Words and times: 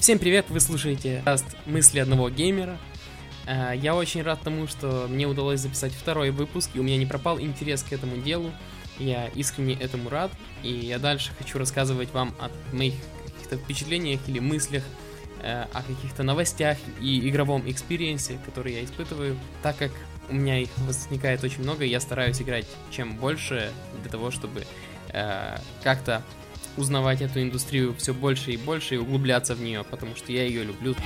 Всем 0.00 0.18
привет, 0.18 0.46
вы 0.48 0.60
слушаете 0.60 1.16
подкаст 1.16 1.44
«Мысли 1.66 1.98
одного 1.98 2.30
геймера». 2.30 2.78
Э, 3.46 3.74
Я 3.76 3.94
очень 3.94 4.22
рад 4.22 4.40
тому, 4.40 4.66
что 4.66 5.06
мне 5.10 5.26
удалось 5.26 5.60
записать 5.60 5.92
второй 5.92 6.30
выпуск, 6.30 6.70
и 6.72 6.80
у 6.80 6.82
меня 6.82 6.96
не 6.96 7.04
пропал 7.04 7.38
интерес 7.38 7.82
к 7.82 7.92
этому 7.92 8.16
делу. 8.16 8.50
Я 8.98 9.28
искренне 9.28 9.74
этому 9.74 10.08
рад, 10.08 10.30
и 10.62 10.72
я 10.72 10.98
дальше 10.98 11.32
хочу 11.38 11.58
рассказывать 11.58 12.14
вам 12.14 12.34
о 12.40 12.48
моих 12.74 12.94
каких-то 13.26 13.58
впечатлениях 13.58 14.26
или 14.26 14.38
мыслях, 14.38 14.84
э, 15.42 15.66
о 15.70 15.82
каких-то 15.82 16.22
новостях 16.22 16.78
и 16.98 17.28
игровом 17.28 17.70
experience 17.70 18.27
е, 18.27 18.38
который 18.46 18.72
я 18.72 18.84
испытываю, 18.84 19.38
так 19.62 19.76
как 19.76 19.90
у 20.30 20.34
меня 20.34 20.60
их 20.60 20.70
возникает 20.78 21.44
очень 21.44 21.62
много, 21.62 21.84
и 21.84 21.90
я 21.90 22.00
стараюсь 22.00 22.40
играть 22.40 22.66
чем 22.90 23.16
больше 23.16 23.70
для 24.00 24.10
того, 24.10 24.30
чтобы 24.30 24.64
э, 25.12 25.58
как-то 25.82 26.22
узнавать 26.80 27.22
эту 27.22 27.42
индустрию 27.42 27.94
все 27.96 28.12
больше 28.12 28.52
и 28.52 28.56
больше 28.56 28.96
и 28.96 28.98
углубляться 28.98 29.54
в 29.54 29.60
нее, 29.60 29.84
потому 29.84 30.16
что 30.16 30.32
я 30.32 30.44
ее 30.44 30.64
люблю. 30.64 30.96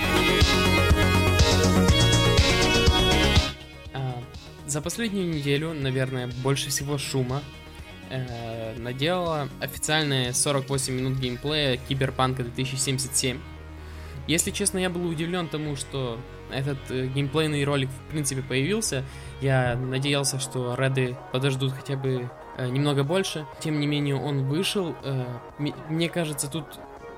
А, 3.92 4.22
За 4.66 4.80
последнюю 4.80 5.28
неделю, 5.28 5.74
наверное, 5.74 6.28
больше 6.42 6.70
всего 6.70 6.96
шума 6.96 7.42
э, 8.10 8.78
наделала 8.78 9.48
официальные 9.60 10.32
48 10.32 10.94
минут 10.94 11.18
геймплея 11.18 11.78
Киберпанка 11.88 12.44
2077. 12.44 13.38
Если 14.26 14.50
честно, 14.52 14.78
я 14.78 14.88
был 14.88 15.06
удивлен 15.06 15.48
тому, 15.48 15.76
что 15.76 16.18
этот 16.50 16.78
э, 16.90 17.06
геймплейный 17.08 17.64
ролик 17.64 17.90
в 17.90 18.10
принципе 18.10 18.42
появился. 18.42 19.04
Я 19.40 19.76
надеялся, 19.76 20.38
что 20.38 20.74
Реды 20.74 21.16
подождут 21.32 21.72
хотя 21.72 21.96
бы 21.96 22.30
немного 22.58 23.04
больше. 23.04 23.46
Тем 23.60 23.80
не 23.80 23.86
менее, 23.86 24.16
он 24.16 24.44
вышел. 24.46 24.94
Э, 25.02 25.26
мне 25.58 26.08
кажется, 26.08 26.50
тут 26.50 26.64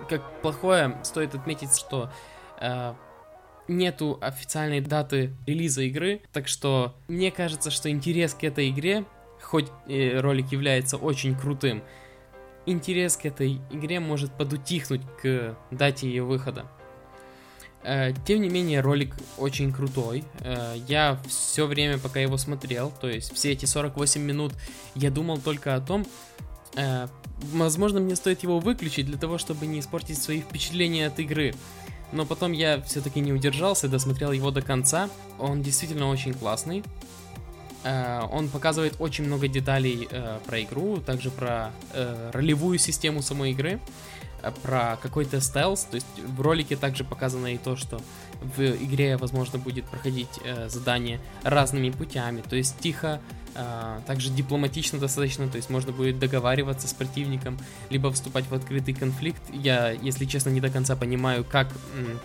как 0.08 0.40
плохое 0.40 0.98
стоит 1.02 1.34
отметить, 1.34 1.76
что 1.76 2.10
э, 2.60 2.94
нету 3.68 4.18
официальной 4.20 4.80
даты 4.80 5.34
релиза 5.46 5.82
игры, 5.82 6.22
так 6.32 6.48
что 6.48 6.96
мне 7.08 7.30
кажется, 7.30 7.70
что 7.70 7.90
интерес 7.90 8.34
к 8.34 8.44
этой 8.44 8.70
игре, 8.70 9.04
хоть 9.42 9.70
э, 9.88 10.18
ролик 10.20 10.52
является 10.52 10.96
очень 10.96 11.34
крутым, 11.34 11.82
интерес 12.66 13.16
к 13.16 13.26
этой 13.26 13.60
игре 13.70 14.00
может 14.00 14.32
подутихнуть 14.36 15.02
к 15.22 15.56
дате 15.70 16.08
ее 16.08 16.22
выхода. 16.22 16.66
Э, 17.86 18.12
Тем 18.26 18.42
не 18.42 18.48
менее, 18.48 18.80
ролик 18.80 19.14
очень 19.38 19.72
крутой. 19.72 20.24
Э, 20.40 20.74
Я 20.88 21.20
все 21.28 21.66
время, 21.66 21.98
пока 21.98 22.18
его 22.18 22.36
смотрел, 22.36 22.92
то 23.00 23.08
есть 23.08 23.32
все 23.32 23.52
эти 23.52 23.64
48 23.64 24.20
минут, 24.20 24.52
я 24.96 25.10
думал 25.10 25.38
только 25.38 25.76
о 25.76 25.80
том, 25.80 26.04
э, 26.74 27.06
возможно, 27.52 28.00
мне 28.00 28.16
стоит 28.16 28.42
его 28.42 28.58
выключить 28.58 29.06
для 29.06 29.16
того, 29.16 29.38
чтобы 29.38 29.66
не 29.66 29.78
испортить 29.78 30.20
свои 30.20 30.40
впечатления 30.40 31.06
от 31.06 31.20
игры. 31.20 31.54
Но 32.12 32.26
потом 32.26 32.52
я 32.52 32.80
все-таки 32.82 33.20
не 33.20 33.32
удержался, 33.32 33.88
досмотрел 33.88 34.32
его 34.32 34.50
до 34.50 34.62
конца. 34.62 35.08
Он 35.38 35.62
действительно 35.62 36.08
очень 36.08 36.34
классный. 36.34 36.84
Он 37.84 38.48
показывает 38.48 38.94
очень 39.00 39.24
много 39.24 39.48
деталей 39.48 40.08
про 40.46 40.62
игру, 40.62 40.98
также 40.98 41.30
про 41.30 41.72
ролевую 42.32 42.78
систему 42.78 43.22
самой 43.22 43.50
игры, 43.50 43.80
про 44.62 44.98
какой-то 45.02 45.40
стелс. 45.40 45.84
То 45.84 45.96
есть 45.96 46.06
в 46.26 46.40
ролике 46.40 46.76
также 46.76 47.04
показано 47.04 47.54
и 47.54 47.58
то, 47.58 47.76
что 47.76 48.00
в 48.40 48.60
игре, 48.60 49.16
возможно, 49.16 49.58
будет 49.58 49.84
проходить 49.86 50.28
э, 50.44 50.68
задания 50.68 51.20
разными 51.42 51.90
путями. 51.90 52.42
То 52.48 52.56
есть 52.56 52.78
тихо, 52.78 53.20
э, 53.54 54.00
также 54.06 54.30
дипломатично 54.30 54.98
достаточно, 54.98 55.48
то 55.48 55.56
есть 55.56 55.70
можно 55.70 55.92
будет 55.92 56.18
договариваться 56.18 56.86
с 56.88 56.92
противником, 56.92 57.58
либо 57.90 58.12
вступать 58.12 58.44
в 58.48 58.54
открытый 58.54 58.94
конфликт. 58.94 59.42
Я, 59.52 59.90
если 59.90 60.24
честно, 60.26 60.50
не 60.50 60.60
до 60.60 60.68
конца 60.70 60.96
понимаю, 60.96 61.44
как 61.44 61.68
м, 61.96 62.20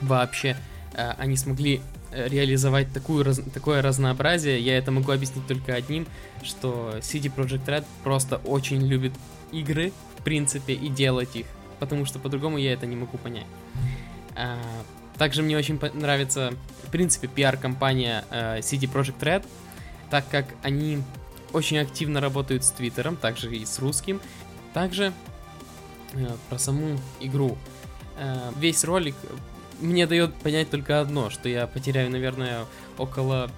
вообще 0.00 0.56
э, 0.94 1.12
они 1.18 1.36
смогли 1.36 1.80
э, 2.10 2.28
реализовать 2.28 2.92
такую, 2.92 3.24
раз- 3.24 3.40
такое 3.54 3.82
разнообразие. 3.82 4.60
Я 4.60 4.78
это 4.78 4.90
могу 4.90 5.12
объяснить 5.12 5.46
только 5.46 5.74
одним, 5.74 6.06
что 6.42 6.94
CD 7.00 7.30
Projekt 7.34 7.66
Red 7.66 7.84
просто 8.02 8.36
очень 8.38 8.86
любит 8.86 9.12
игры, 9.52 9.92
в 10.22 10.24
принципе, 10.24 10.72
и 10.72 10.88
делать 10.88 11.34
их, 11.34 11.46
потому 11.80 12.04
что 12.04 12.20
по-другому 12.20 12.56
я 12.56 12.72
это 12.72 12.86
не 12.86 12.94
могу 12.94 13.18
понять. 13.18 13.46
А, 14.36 14.56
Также 15.18 15.42
мне 15.42 15.56
очень 15.56 15.80
нравится, 15.94 16.54
в 16.84 16.90
принципе, 16.92 17.26
пиар-компания 17.26 18.24
э, 18.30 18.60
CD 18.60 18.82
Projekt 18.82 19.18
Red, 19.18 19.44
так 20.10 20.24
как 20.30 20.46
они 20.62 21.02
очень 21.52 21.78
активно 21.78 22.20
работают 22.20 22.64
с 22.64 22.70
Твиттером, 22.70 23.16
также 23.16 23.54
и 23.54 23.64
с 23.66 23.80
русским. 23.80 24.20
Также 24.74 25.12
э, 26.12 26.36
про 26.48 26.58
саму 26.58 27.00
игру. 27.20 27.58
Э, 28.16 28.52
Весь 28.58 28.84
ролик 28.84 29.16
мне 29.80 30.06
дает 30.06 30.34
понять 30.36 30.70
только 30.70 31.00
одно, 31.00 31.30
что 31.30 31.48
я 31.48 31.66
потеряю, 31.66 32.10
наверное, 32.10 32.64
около 32.96 33.50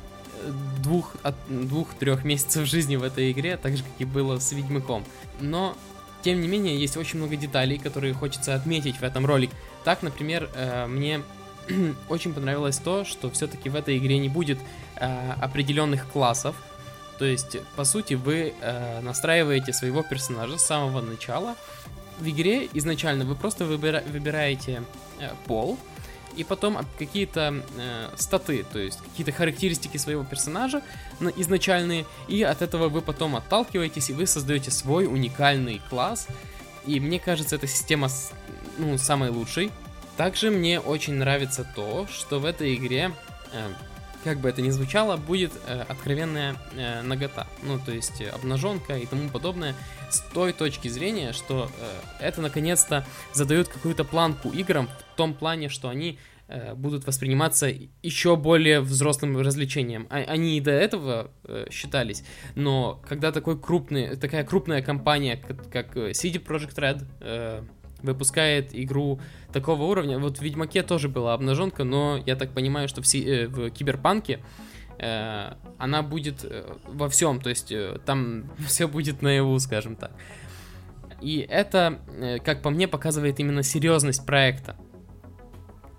двух 0.82 1.14
от 1.22 1.34
двух-трех 1.48 2.24
месяцев 2.24 2.66
жизни 2.68 2.96
в 2.96 3.02
этой 3.02 3.32
игре, 3.32 3.58
так 3.58 3.76
же 3.76 3.82
как 3.82 3.92
и 3.98 4.06
было 4.06 4.38
с 4.38 4.50
Ведьмаком. 4.52 5.04
Но 5.40 5.76
тем 6.24 6.40
не 6.40 6.48
менее, 6.48 6.80
есть 6.80 6.96
очень 6.96 7.18
много 7.18 7.36
деталей, 7.36 7.78
которые 7.78 8.14
хочется 8.14 8.54
отметить 8.54 8.96
в 8.96 9.02
этом 9.02 9.26
ролике. 9.26 9.52
Так, 9.84 10.02
например, 10.02 10.48
э, 10.54 10.86
мне 10.86 11.20
очень 12.08 12.32
понравилось 12.32 12.78
то, 12.78 13.04
что 13.04 13.30
все-таки 13.30 13.68
в 13.68 13.76
этой 13.76 13.98
игре 13.98 14.18
не 14.18 14.30
будет 14.30 14.58
э, 14.96 15.32
определенных 15.42 16.08
классов. 16.08 16.56
То 17.18 17.26
есть, 17.26 17.58
по 17.76 17.84
сути, 17.84 18.14
вы 18.14 18.54
э, 18.58 19.00
настраиваете 19.02 19.74
своего 19.74 20.02
персонажа 20.02 20.56
с 20.56 20.64
самого 20.64 21.02
начала. 21.02 21.56
В 22.18 22.26
игре 22.26 22.70
изначально 22.72 23.26
вы 23.26 23.34
просто 23.34 23.64
выбира- 23.64 24.02
выбираете 24.10 24.82
пол, 25.46 25.78
и 26.36 26.44
потом 26.44 26.78
какие-то 26.98 27.62
э, 27.76 28.10
статы, 28.16 28.64
то 28.72 28.78
есть 28.78 29.00
какие-то 29.00 29.32
характеристики 29.32 29.96
своего 29.96 30.24
персонажа 30.24 30.82
на- 31.20 31.28
изначальные, 31.28 32.06
и 32.28 32.42
от 32.42 32.62
этого 32.62 32.88
вы 32.88 33.00
потом 33.00 33.36
отталкиваетесь, 33.36 34.10
и 34.10 34.12
вы 34.12 34.26
создаете 34.26 34.70
свой 34.70 35.06
уникальный 35.06 35.80
класс. 35.90 36.26
И 36.86 37.00
мне 37.00 37.18
кажется, 37.18 37.56
эта 37.56 37.66
система 37.66 38.08
ну, 38.78 38.98
самой 38.98 39.30
лучшей. 39.30 39.70
Также 40.16 40.50
мне 40.50 40.78
очень 40.80 41.14
нравится 41.14 41.66
то, 41.74 42.06
что 42.08 42.38
в 42.38 42.44
этой 42.44 42.74
игре, 42.74 43.12
э, 43.52 43.68
как 44.24 44.38
бы 44.40 44.48
это 44.48 44.62
ни 44.62 44.70
звучало, 44.70 45.16
будет 45.16 45.52
э, 45.66 45.82
откровенная 45.82 46.56
э, 46.74 47.02
нагота. 47.02 47.46
Ну, 47.62 47.78
то 47.78 47.92
есть 47.92 48.20
э, 48.20 48.30
обнаженка 48.30 48.96
и 48.96 49.06
тому 49.06 49.28
подобное. 49.28 49.74
С 50.10 50.20
той 50.20 50.52
точки 50.52 50.88
зрения, 50.88 51.32
что 51.32 51.70
э, 52.18 52.24
это 52.24 52.40
наконец-то 52.40 53.04
задает 53.34 53.68
какую-то 53.68 54.04
планку 54.04 54.48
играм 54.48 54.88
в 55.12 55.16
том 55.16 55.34
плане, 55.34 55.68
что 55.68 55.88
они 55.88 56.18
э, 56.48 56.74
будут 56.74 57.06
восприниматься 57.06 57.70
еще 58.02 58.36
более 58.36 58.80
взрослым 58.80 59.36
развлечением. 59.38 60.06
А- 60.10 60.16
они 60.16 60.56
и 60.56 60.60
до 60.60 60.70
этого 60.70 61.30
э, 61.44 61.66
считались, 61.70 62.24
но 62.54 63.02
когда 63.06 63.30
такой 63.30 63.60
крупный, 63.60 64.16
такая 64.16 64.44
крупная 64.44 64.80
компания, 64.80 65.36
как, 65.36 65.70
как 65.70 65.96
э, 65.96 66.10
CD 66.12 66.42
Projekt 66.42 66.76
Red, 66.76 67.04
э, 67.20 67.62
выпускает 68.04 68.70
игру 68.72 69.20
такого 69.52 69.84
уровня, 69.84 70.18
вот 70.18 70.38
в 70.38 70.42
Ведьмаке 70.42 70.82
тоже 70.82 71.08
была 71.08 71.34
обнаженка, 71.34 71.84
но 71.84 72.22
я 72.26 72.36
так 72.36 72.52
понимаю, 72.52 72.88
что 72.88 73.02
в, 73.02 73.06
Си- 73.06 73.24
э, 73.24 73.46
в 73.48 73.70
Киберпанке 73.70 74.40
э, 74.98 75.54
она 75.78 76.02
будет 76.02 76.44
э, 76.44 76.76
во 76.86 77.08
всем, 77.08 77.40
то 77.40 77.50
есть 77.50 77.72
э, 77.72 77.98
там 78.04 78.50
все 78.66 78.86
будет 78.86 79.22
наяву, 79.22 79.58
скажем 79.58 79.96
так. 79.96 80.12
И 81.20 81.38
это, 81.38 82.00
э, 82.08 82.38
как 82.38 82.62
по 82.62 82.70
мне, 82.70 82.86
показывает 82.86 83.40
именно 83.40 83.62
серьезность 83.62 84.26
проекта. 84.26 84.76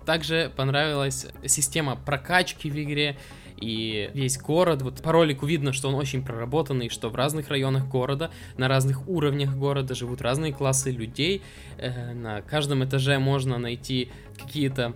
Также 0.04 0.52
понравилась 0.54 1.26
система 1.46 1.96
прокачки 1.96 2.70
в 2.70 2.80
игре 2.80 3.16
и 3.56 4.10
весь 4.14 4.38
город. 4.38 4.82
Вот 4.82 5.02
по 5.02 5.12
ролику 5.12 5.46
видно, 5.46 5.72
что 5.72 5.88
он 5.88 5.94
очень 5.94 6.22
проработанный, 6.24 6.88
что 6.88 7.08
в 7.08 7.14
разных 7.14 7.48
районах 7.48 7.86
города, 7.86 8.30
на 8.56 8.68
разных 8.68 9.08
уровнях 9.08 9.54
города 9.56 9.94
живут 9.94 10.20
разные 10.20 10.52
классы 10.52 10.90
людей. 10.90 11.42
Э, 11.78 12.12
На 12.14 12.42
каждом 12.42 12.84
этаже 12.84 13.18
можно 13.18 13.58
найти 13.58 14.10
какие-то 14.38 14.94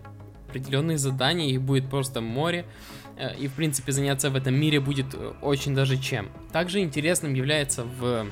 определенные 0.48 0.98
задания, 0.98 1.48
их 1.48 1.62
будет 1.62 1.88
просто 1.88 2.20
море. 2.20 2.64
Э, 3.16 3.34
И, 3.38 3.48
в 3.48 3.52
принципе, 3.54 3.92
заняться 3.92 4.30
в 4.30 4.36
этом 4.36 4.54
мире 4.54 4.80
будет 4.80 5.14
э, 5.14 5.32
очень 5.42 5.74
даже 5.74 5.96
чем. 5.96 6.28
Также 6.52 6.80
интересным 6.80 7.34
является 7.34 7.84
в 7.84 8.26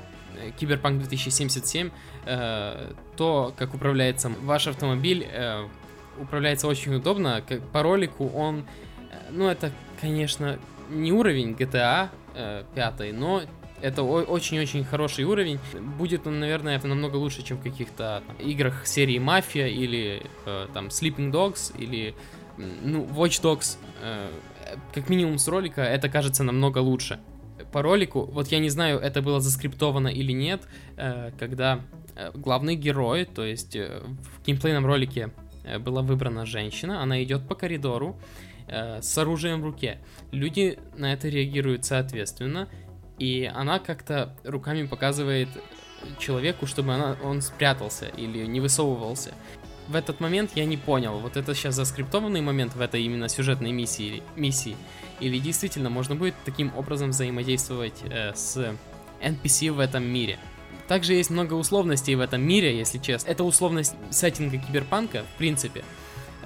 Киберпанк 0.60 0.98
2077 1.00 1.90
э, 2.26 2.92
то, 3.16 3.52
как 3.56 3.74
управляется 3.74 4.31
ваш 4.42 4.66
автомобиль. 4.66 5.26
э, 5.31 5.66
Управляется 6.20 6.66
очень 6.66 6.94
удобно. 6.94 7.42
Как 7.48 7.62
по 7.70 7.82
ролику 7.82 8.28
он... 8.28 8.64
э, 9.10 9.31
Ну, 9.31 9.48
это, 9.48 9.70
конечно, 10.00 10.58
не 10.90 11.12
уровень 11.12 11.52
GTA 11.52 12.08
э, 12.34 12.64
5, 12.74 13.12
но 13.12 13.42
это 13.80 14.02
очень-очень 14.02 14.84
хороший 14.84 15.24
уровень. 15.24 15.58
Будет 15.98 16.26
он, 16.26 16.40
наверное, 16.40 16.80
намного 16.82 17.16
лучше, 17.16 17.42
чем 17.42 17.58
в 17.58 17.62
каких-то 17.62 18.22
играх 18.40 18.86
серии 18.86 19.18
Мафия 19.18 19.66
или 19.66 20.22
э, 20.46 20.66
там 20.74 20.88
Sleeping 20.88 21.30
Dogs 21.30 21.72
или 21.78 22.14
ну, 22.56 23.04
Watch 23.04 23.42
Dogs. 23.42 23.78
Э, 24.02 24.30
как 24.92 25.08
минимум 25.08 25.38
с 25.38 25.48
ролика 25.48 25.82
это 25.82 26.08
кажется 26.08 26.42
намного 26.42 26.78
лучше. 26.78 27.20
По 27.72 27.82
ролику, 27.82 28.24
вот 28.32 28.48
я 28.48 28.58
не 28.58 28.70
знаю, 28.70 28.98
это 28.98 29.22
было 29.22 29.40
заскриптовано 29.40 30.08
или 30.08 30.32
нет, 30.32 30.62
э, 30.96 31.30
когда 31.38 31.80
э, 32.16 32.30
главный 32.34 32.74
герой, 32.76 33.26
то 33.26 33.44
есть 33.44 33.76
э, 33.76 34.02
в 34.02 34.44
геймплейном 34.44 34.86
ролике 34.86 35.30
э, 35.64 35.78
была 35.78 36.02
выбрана 36.02 36.46
женщина, 36.46 37.02
она 37.02 37.22
идет 37.22 37.46
по 37.46 37.54
коридору 37.54 38.16
э, 38.69 39.03
с 39.03 39.19
оружием 39.19 39.61
в 39.61 39.65
руке. 39.65 39.99
Люди 40.32 40.79
на 40.97 41.12
это 41.12 41.29
реагируют 41.29 41.85
соответственно, 41.85 42.69
и 43.19 43.50
она 43.53 43.79
как-то 43.79 44.37
руками 44.44 44.87
показывает 44.87 45.49
человеку, 46.19 46.67
чтобы 46.67 46.94
она, 46.94 47.17
он 47.23 47.43
спрятался 47.43 48.06
или 48.06 48.47
не 48.47 48.61
высовывался. 48.61 49.35
В 49.88 49.97
этот 49.97 50.20
момент 50.20 50.53
я 50.55 50.67
не 50.67 50.76
понял, 50.76 51.19
вот 51.19 51.37
это 51.37 51.55
сейчас 51.55 51.75
заскриптованный 51.75 52.43
момент 52.43 52.75
в 52.75 52.81
этой 52.81 53.03
именно 53.03 53.29
сюжетной 53.29 53.73
миссии, 53.73 54.23
миссии 54.37 54.76
или 55.20 55.38
действительно 55.38 55.91
можно 55.91 56.15
будет 56.15 56.35
таким 56.44 56.76
образом 56.76 57.11
взаимодействовать 57.11 58.03
э, 58.05 58.35
с 58.35 58.75
NPC 59.23 59.73
в 59.73 59.81
этом 59.81 60.05
мире. 60.05 60.38
Также 60.87 61.15
есть 61.15 61.31
много 61.31 61.55
условностей 61.55 62.15
в 62.15 62.20
этом 62.20 62.41
мире, 62.43 62.76
если 62.76 62.99
честно. 62.99 63.31
Это 63.31 63.44
условность 63.44 63.94
сеттинга 64.11 64.59
киберпанка, 64.59 65.25
в 65.35 65.38
принципе. 65.38 65.85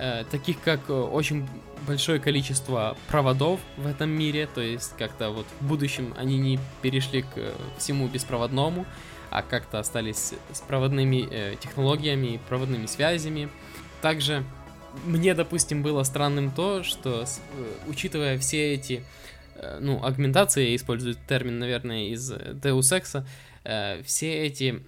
Э, 0.02 0.24
таких 0.28 0.60
как 0.60 0.80
э, 0.90 0.92
очень 0.92 1.48
большое 1.86 2.18
количество 2.18 2.96
проводов 3.06 3.60
в 3.76 3.86
этом 3.86 4.10
мире, 4.10 4.48
то 4.52 4.60
есть 4.60 4.96
как-то 4.98 5.30
вот 5.30 5.46
в 5.60 5.64
будущем 5.64 6.12
они 6.18 6.38
не 6.38 6.58
перешли 6.82 7.22
к 7.22 7.36
э, 7.36 7.52
всему 7.78 8.08
беспроводному, 8.08 8.84
а 9.30 9.42
как-то 9.42 9.78
остались 9.78 10.34
с 10.52 10.60
проводными 10.62 11.28
э, 11.30 11.54
технологиями 11.60 12.34
и 12.34 12.38
проводными 12.48 12.86
связями. 12.86 13.48
Также 14.00 14.42
мне, 15.04 15.34
допустим, 15.34 15.84
было 15.84 16.02
странным 16.02 16.50
то, 16.50 16.82
что, 16.82 17.22
э, 17.22 17.26
учитывая 17.86 18.38
все 18.38 18.74
эти, 18.74 19.04
э, 19.54 19.78
ну, 19.80 20.04
агментации, 20.04 20.70
я 20.70 20.74
использую 20.74 21.14
термин, 21.28 21.60
наверное, 21.60 22.08
из 22.08 22.28
Deus 22.32 22.92
Ex, 22.92 23.24
э, 23.62 24.02
все 24.02 24.46
эти 24.46 24.82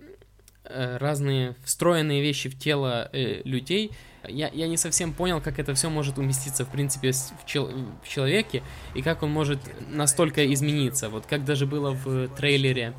разные 0.66 1.54
встроенные 1.62 2.22
вещи 2.22 2.48
в 2.48 2.58
тело 2.58 3.10
людей, 3.12 3.90
я, 4.28 4.48
я 4.48 4.68
не 4.68 4.76
совсем 4.76 5.12
понял, 5.12 5.40
как 5.40 5.58
это 5.58 5.74
все 5.74 5.90
может 5.90 6.18
уместиться, 6.18 6.64
в 6.64 6.68
принципе, 6.68 7.12
в, 7.12 7.46
чел 7.46 7.70
в 8.02 8.08
человеке, 8.08 8.62
и 8.94 9.02
как 9.02 9.22
он 9.22 9.30
может 9.30 9.58
настолько 9.90 10.52
измениться. 10.52 11.08
Вот 11.08 11.26
как 11.26 11.44
даже 11.44 11.66
было 11.66 11.90
в 11.90 12.28
трейлере 12.28 12.94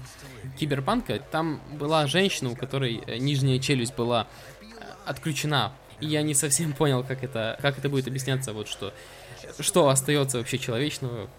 Киберпанка, 0.59 1.19
там 1.19 1.61
была 1.73 2.07
женщина, 2.07 2.51
у 2.51 2.55
которой 2.55 3.01
нижняя 3.19 3.59
челюсть 3.59 3.95
была 3.95 4.27
отключена 5.05 5.73
и 5.99 6.07
я 6.07 6.21
не 6.21 6.33
совсем 6.33 6.73
понял, 6.73 7.03
как 7.03 7.23
это, 7.23 7.57
как 7.61 7.77
это 7.77 7.89
будет 7.89 8.07
объясняться, 8.07 8.53
вот 8.53 8.67
что, 8.67 8.93
что 9.59 9.89
остается 9.89 10.37
вообще 10.37 10.57
человечного 10.57 11.29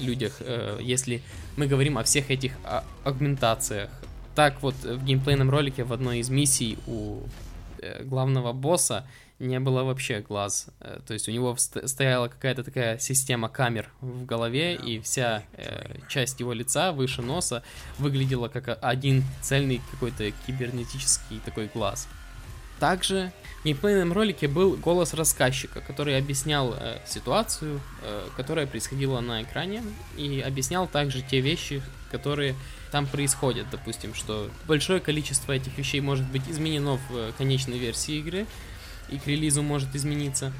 людях, 0.00 0.36
э, 0.40 0.78
если 0.80 1.22
мы 1.56 1.66
говорим 1.66 1.98
о 1.98 2.02
всех 2.02 2.30
этих 2.30 2.52
а, 2.64 2.84
агментациях. 3.04 3.90
Так 4.34 4.60
вот, 4.62 4.74
в 4.74 5.04
геймплейном 5.04 5.48
ролике 5.48 5.84
в 5.84 5.92
одной 5.92 6.18
из 6.18 6.28
миссий 6.28 6.76
у 6.86 7.20
э, 7.20 7.22
главного 8.04 8.52
босса 8.52 9.06
не 9.38 9.60
было 9.60 9.82
вообще 9.82 10.20
глаз. 10.20 10.68
Э, 10.80 11.00
то 11.06 11.12
есть 11.14 11.28
у 11.28 11.32
него 11.32 11.56
стояла 11.56 12.28
какая-то 12.28 12.64
такая 12.64 12.98
система 12.98 13.48
камер 13.48 13.90
в 14.00 14.24
голове, 14.24 14.74
и 14.74 15.00
вся 15.00 15.42
э, 15.54 15.98
часть 16.08 16.40
его 16.40 16.52
лица 16.52 16.92
выше 16.92 17.22
носа 17.22 17.62
выглядела 17.98 18.48
как 18.48 18.78
один 18.82 19.24
цельный 19.42 19.80
какой-то 19.90 20.30
кибернетический 20.46 21.40
такой 21.44 21.70
глаз. 21.72 22.08
Также 22.78 23.32
в 23.64 23.66
геймплейном 23.66 24.12
ролике 24.12 24.46
был 24.46 24.76
голос 24.76 25.14
рассказчика, 25.14 25.80
который 25.80 26.18
объяснял 26.18 26.74
э, 26.74 26.98
ситуацию, 27.06 27.80
э, 28.02 28.28
которая 28.36 28.66
происходила 28.66 29.20
на 29.20 29.42
экране, 29.42 29.82
и 30.18 30.44
объяснял 30.46 30.86
также 30.86 31.22
те 31.22 31.40
вещи, 31.40 31.80
которые 32.10 32.56
там 32.92 33.06
происходят. 33.06 33.66
Допустим, 33.70 34.12
что 34.12 34.50
большое 34.68 35.00
количество 35.00 35.50
этих 35.52 35.78
вещей 35.78 36.02
может 36.02 36.26
быть 36.26 36.42
изменено 36.46 36.98
в 37.08 37.16
э, 37.16 37.32
конечной 37.38 37.78
версии 37.78 38.16
игры, 38.16 38.46
и 39.08 39.18
к 39.18 39.26
релизу 39.26 39.62
может 39.62 39.96
измениться. 39.96 40.52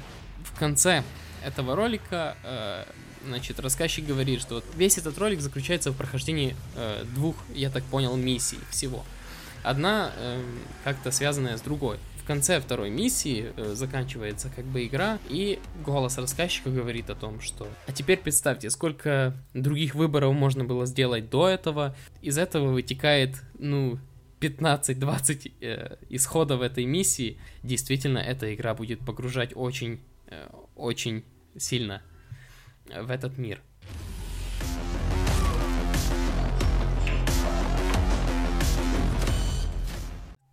В 0.43 0.57
конце 0.57 1.03
этого 1.43 1.75
ролика 1.75 2.35
э, 2.43 2.85
значит, 3.23 3.59
рассказчик 3.59 4.03
говорит, 4.03 4.41
что 4.41 4.55
вот 4.55 4.65
весь 4.75 4.97
этот 4.97 5.15
ролик 5.19 5.41
заключается 5.41 5.91
в 5.91 5.95
прохождении 5.95 6.55
э, 6.75 7.03
двух, 7.13 7.35
я 7.53 7.69
так 7.69 7.83
понял, 7.83 8.15
миссий 8.15 8.57
всего. 8.71 9.05
Одна 9.61 10.11
э, 10.17 10.43
как-то 10.83 11.11
связанная 11.11 11.55
с 11.57 11.61
другой. 11.61 11.99
В 12.25 12.27
конце 12.27 12.59
второй 12.59 12.89
миссии 12.89 13.53
э, 13.55 13.75
заканчивается 13.75 14.49
как 14.49 14.65
бы 14.65 14.83
игра, 14.87 15.19
и 15.29 15.59
голос 15.85 16.17
рассказчика 16.17 16.71
говорит 16.71 17.11
о 17.11 17.15
том, 17.15 17.39
что... 17.39 17.67
А 17.85 17.91
теперь 17.91 18.17
представьте, 18.17 18.71
сколько 18.71 19.35
других 19.53 19.93
выборов 19.93 20.33
можно 20.33 20.63
было 20.63 20.87
сделать 20.87 21.29
до 21.29 21.47
этого. 21.47 21.95
Из 22.23 22.39
этого 22.39 22.71
вытекает, 22.71 23.43
ну, 23.59 23.99
15-20 24.39 25.51
э, 25.61 25.97
исходов 26.09 26.61
этой 26.61 26.85
миссии. 26.85 27.37
Действительно, 27.61 28.17
эта 28.17 28.55
игра 28.55 28.73
будет 28.73 29.01
погружать 29.05 29.51
очень, 29.53 29.99
э, 30.25 30.49
очень 30.75 31.23
сильно 31.55 32.01
в 32.87 33.11
этот 33.11 33.37
мир. 33.37 33.61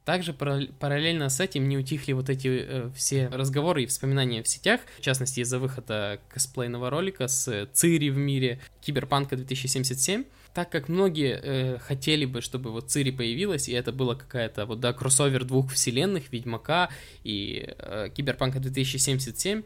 Также 0.04 0.32
параллельно 0.32 1.28
с 1.28 1.38
этим 1.38 1.68
не 1.68 1.78
утихли 1.78 2.12
вот 2.12 2.28
эти 2.28 2.48
э, 2.48 2.90
все 2.94 3.28
разговоры 3.28 3.84
и 3.84 3.86
вспоминания 3.86 4.42
в 4.42 4.48
сетях, 4.48 4.80
в 4.98 5.00
частности 5.00 5.40
из-за 5.40 5.60
выхода 5.60 6.18
косплейного 6.28 6.90
ролика 6.90 7.28
с 7.28 7.68
Цири 7.72 8.10
в 8.10 8.16
мире 8.16 8.60
Киберпанка 8.80 9.36
2077, 9.36 10.24
так 10.54 10.70
как 10.70 10.88
многие 10.88 11.40
э, 11.40 11.78
хотели 11.78 12.24
бы, 12.24 12.40
чтобы 12.40 12.72
вот 12.72 12.90
Цири 12.90 13.12
появилась, 13.12 13.68
и 13.68 13.72
это 13.72 13.92
было 13.92 14.16
какая-то 14.16 14.66
вот, 14.66 14.80
да, 14.80 14.92
кроссовер 14.92 15.44
двух 15.44 15.70
вселенных, 15.70 16.32
Ведьмака 16.32 16.90
и 17.22 17.72
э, 17.78 18.08
Киберпанка 18.12 18.58
2077, 18.58 19.62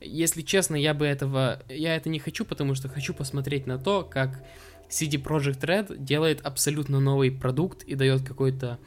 если 0.00 0.42
честно, 0.42 0.74
я 0.76 0.94
бы 0.94 1.06
этого, 1.06 1.62
я 1.68 1.94
это 1.94 2.08
не 2.08 2.18
хочу, 2.18 2.44
потому 2.44 2.74
что 2.74 2.88
хочу 2.88 3.14
посмотреть 3.14 3.66
на 3.66 3.78
то, 3.78 4.02
как 4.02 4.42
CD 4.88 5.22
Projekt 5.22 5.60
Red 5.60 5.96
делает 5.98 6.40
абсолютно 6.42 7.00
новый 7.00 7.30
продукт 7.30 7.82
и 7.84 7.94
дает 7.94 8.22
какой-то 8.22 8.78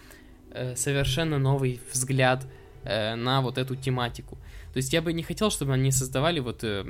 Э, 0.52 0.76
совершенно 0.76 1.38
новый 1.38 1.80
взгляд 1.92 2.46
э, 2.84 3.16
на 3.16 3.42
вот 3.42 3.58
эту 3.60 3.76
тематику. 3.76 4.36
То 4.74 4.78
есть 4.78 4.92
я 4.94 5.02
бы 5.02 5.14
не 5.14 5.22
хотел, 5.22 5.52
чтобы 5.52 5.74
они 5.74 5.92
создавали 5.92 6.40
вот 6.40 6.64
э, 6.64 6.86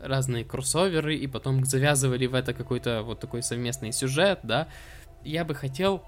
разные 0.00 0.44
кроссоверы 0.44 1.14
и 1.14 1.26
потом 1.26 1.64
завязывали 1.64 2.24
в 2.26 2.34
это 2.34 2.54
какой-то 2.54 3.02
вот 3.02 3.20
такой 3.20 3.42
совместный 3.42 3.92
сюжет, 3.92 4.40
да. 4.42 4.68
Я 5.22 5.44
бы 5.44 5.54
хотел, 5.54 6.02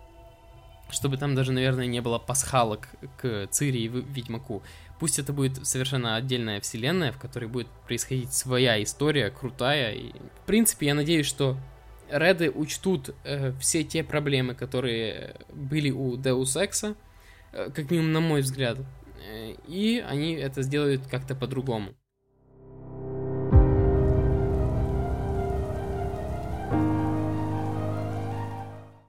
чтобы 0.90 1.18
там 1.18 1.34
даже, 1.34 1.52
наверное, 1.52 1.87
не 1.87 2.00
было 2.00 2.18
пасхалок 2.18 2.88
к 3.18 3.49
Цири 3.50 3.80
и 3.80 3.88
Ведьмаку. 3.88 4.62
Пусть 4.99 5.18
это 5.18 5.34
будет 5.34 5.66
совершенно 5.66 6.16
отдельная 6.16 6.60
вселенная, 6.60 7.12
в 7.12 7.18
которой 7.18 7.46
будет 7.46 7.68
происходить 7.87 8.32
своя 8.32 8.82
история, 8.82 9.30
крутая. 9.30 9.92
И, 9.92 10.12
в 10.12 10.46
принципе, 10.46 10.87
я 10.87 10.94
надеюсь, 10.94 11.26
что 11.26 11.58
Реды 12.11 12.50
учтут 12.50 13.14
э, 13.25 13.52
все 13.61 13.85
те 13.85 14.02
проблемы, 14.02 14.55
которые 14.55 15.37
были 15.52 15.90
у 15.90 16.17
Deus 16.17 16.57
Ex, 16.57 16.97
э, 17.52 17.71
как 17.71 17.90
минимум 17.90 18.12
на 18.12 18.21
мой 18.21 18.40
взгляд, 18.40 18.79
э, 19.25 19.55
и 19.69 20.05
они 20.07 20.33
это 20.33 20.62
сделают 20.62 21.07
как-то 21.07 21.35
по-другому. 21.37 21.95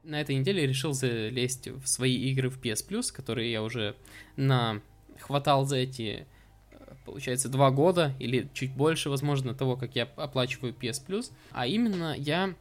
На 0.04 0.22
этой 0.22 0.36
неделе 0.36 0.68
решил 0.68 0.94
залезть 0.94 1.70
в 1.70 1.88
свои 1.88 2.16
игры 2.30 2.50
в 2.50 2.62
PS 2.62 2.88
Plus, 2.88 3.12
которые 3.12 3.52
я 3.52 3.64
уже 3.64 3.96
на 4.36 4.82
хватал 5.20 5.66
за 5.66 5.78
эти, 5.78 6.28
э, 6.72 6.76
получается, 7.06 7.50
два 7.50 7.72
года 7.72 8.14
или 8.20 8.48
чуть 8.54 8.74
больше, 8.74 9.10
возможно, 9.10 9.56
того, 9.56 9.76
как 9.76 9.96
я 9.96 10.04
оплачиваю 10.04 10.74
PS 10.74 11.08
Plus. 11.08 11.32
А 11.52 11.66
именно 11.66 12.16
я 12.16 12.54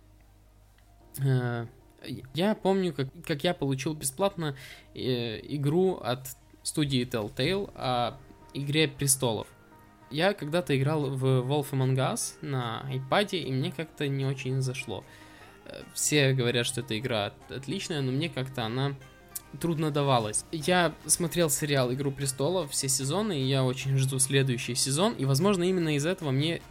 я 1.19 2.55
помню, 2.55 2.93
как, 2.93 3.09
как 3.27 3.45
я 3.45 3.55
получил 3.55 3.95
бесплатно 3.95 4.57
э, 4.95 5.41
игру 5.55 5.97
от 5.97 6.29
студии 6.63 7.07
Telltale 7.07 7.71
о 7.75 8.19
Игре 8.55 8.89
Престолов. 8.89 9.47
Я 10.11 10.33
когда-то 10.35 10.77
играл 10.77 11.11
в 11.11 11.25
Wolf 11.25 11.71
Among 11.71 11.95
Us 11.97 12.35
на 12.43 12.85
iPad, 12.91 13.37
и 13.37 13.53
мне 13.53 13.71
как-то 13.71 14.09
не 14.09 14.27
очень 14.27 14.61
зашло. 14.61 15.05
Э, 15.67 15.83
все 15.95 16.33
говорят, 16.33 16.67
что 16.67 16.81
эта 16.81 16.99
игра 16.99 17.33
отличная, 17.49 18.01
но 18.01 18.13
мне 18.13 18.29
как-то 18.29 18.65
она 18.65 18.95
трудно 19.61 19.91
давалась. 19.91 20.45
Я 20.53 20.95
смотрел 21.07 21.51
сериал 21.51 21.93
Игру 21.93 22.13
Престолов 22.13 22.71
все 22.71 22.89
сезоны, 22.89 23.41
и 23.41 23.49
я 23.49 23.65
очень 23.65 23.97
жду 23.99 24.19
следующий 24.19 24.75
сезон, 24.75 25.15
и, 25.15 25.25
возможно, 25.25 25.65
именно 25.65 25.97
из 25.97 26.07
этого 26.07 26.31
мне 26.31 26.63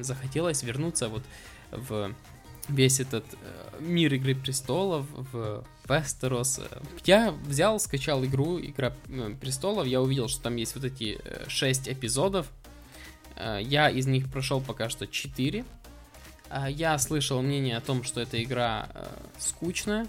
захотелось 0.00 0.62
вернуться 0.62 1.08
вот 1.08 1.22
в 1.70 2.12
весь 2.68 3.00
этот 3.00 3.24
э, 3.32 3.80
мир 3.80 4.12
Игры 4.14 4.34
Престолов 4.34 5.06
в 5.32 5.64
Вестерос. 5.88 6.60
Я 7.04 7.30
взял, 7.30 7.78
скачал 7.78 8.24
игру 8.24 8.58
Игра 8.58 8.92
э, 9.08 9.34
Престолов, 9.40 9.86
я 9.86 10.00
увидел, 10.00 10.28
что 10.28 10.42
там 10.42 10.56
есть 10.56 10.74
вот 10.74 10.84
эти 10.84 11.18
э, 11.22 11.44
6 11.48 11.88
эпизодов. 11.88 12.46
Э, 13.36 13.58
я 13.62 13.90
из 13.90 14.06
них 14.06 14.30
прошел 14.30 14.60
пока 14.60 14.88
что 14.88 15.06
4. 15.06 15.64
Э, 16.50 16.66
я 16.70 16.98
слышал 16.98 17.42
мнение 17.42 17.76
о 17.76 17.80
том, 17.80 18.04
что 18.04 18.20
эта 18.20 18.42
игра 18.42 18.88
скучная, 19.38 20.06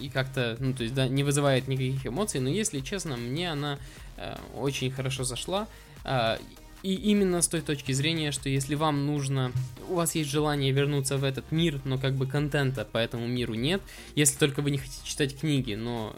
и 0.00 0.08
как-то, 0.08 0.56
ну, 0.58 0.74
то 0.74 0.82
есть, 0.82 0.92
да, 0.92 1.06
не 1.06 1.22
вызывает 1.22 1.68
никаких 1.68 2.04
эмоций, 2.04 2.40
но, 2.40 2.48
если 2.48 2.80
честно, 2.80 3.16
мне 3.16 3.52
она 3.52 3.78
очень 4.56 4.90
хорошо 4.90 5.22
зашла. 5.22 5.68
Э, 6.86 6.88
и 6.88 6.94
именно 6.94 7.42
с 7.42 7.48
той 7.48 7.60
точки 7.60 7.92
зрения, 7.92 8.32
что 8.32 8.48
если 8.48 8.74
вам 8.74 9.06
нужно, 9.06 9.52
у 9.88 9.94
вас 9.94 10.14
есть 10.14 10.30
желание 10.30 10.72
вернуться 10.72 11.16
в 11.16 11.24
этот 11.24 11.50
мир, 11.50 11.80
но 11.84 11.98
как 11.98 12.14
бы 12.14 12.26
контента 12.26 12.84
по 12.84 12.98
этому 12.98 13.26
миру 13.26 13.54
нет, 13.54 13.82
если 14.14 14.38
только 14.38 14.62
вы 14.62 14.70
не 14.70 14.78
хотите 14.78 15.04
читать 15.04 15.38
книги, 15.38 15.74
но 15.74 16.14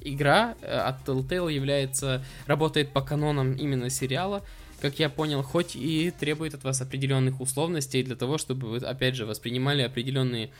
игра 0.00 0.54
э, 0.62 0.66
от 0.66 1.06
Telltale 1.06 1.52
является, 1.52 2.24
работает 2.46 2.92
по 2.92 3.02
канонам 3.02 3.52
именно 3.52 3.90
сериала, 3.90 4.42
как 4.80 4.98
я 5.00 5.08
понял, 5.10 5.42
хоть 5.42 5.74
и 5.74 6.12
требует 6.12 6.54
от 6.54 6.62
вас 6.64 6.80
определенных 6.80 7.40
условностей 7.40 8.02
для 8.04 8.14
того, 8.14 8.38
чтобы 8.38 8.68
вы, 8.68 8.76
опять 8.78 9.16
же, 9.16 9.26
воспринимали 9.26 9.82
определенные 9.82 10.50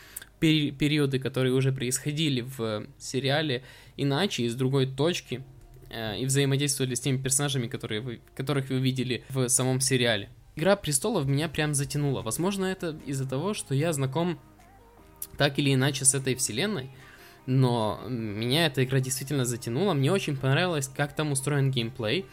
пери- 0.40 0.72
периоды, 0.72 1.20
которые 1.20 1.54
уже 1.54 1.72
происходили 1.72 2.40
в 2.40 2.84
сериале, 2.98 3.62
иначе, 3.96 4.42
из 4.42 4.56
другой 4.56 4.86
точки, 4.86 5.36
э, 5.36 5.57
и 5.90 6.24
взаимодействовали 6.26 6.94
с 6.94 7.00
теми 7.00 7.16
персонажами, 7.16 7.66
которые 7.66 8.00
вы, 8.00 8.20
которых 8.34 8.68
вы 8.68 8.78
видели 8.78 9.24
в 9.30 9.48
самом 9.48 9.80
сериале. 9.80 10.28
Игра 10.56 10.76
престолов 10.76 11.26
меня 11.26 11.48
прям 11.48 11.74
затянула. 11.74 12.22
Возможно, 12.22 12.64
это 12.64 12.98
из-за 13.06 13.28
того, 13.28 13.54
что 13.54 13.74
я 13.74 13.92
знаком 13.92 14.38
так 15.36 15.58
или 15.58 15.72
иначе 15.72 16.04
с 16.04 16.14
этой 16.14 16.34
вселенной, 16.34 16.90
но 17.46 18.00
меня 18.08 18.66
эта 18.66 18.84
игра 18.84 19.00
действительно 19.00 19.44
затянула. 19.44 19.94
Мне 19.94 20.12
очень 20.12 20.36
понравилось, 20.36 20.88
как 20.88 21.14
там 21.14 21.32
устроен 21.32 21.70
геймплей. 21.70 22.26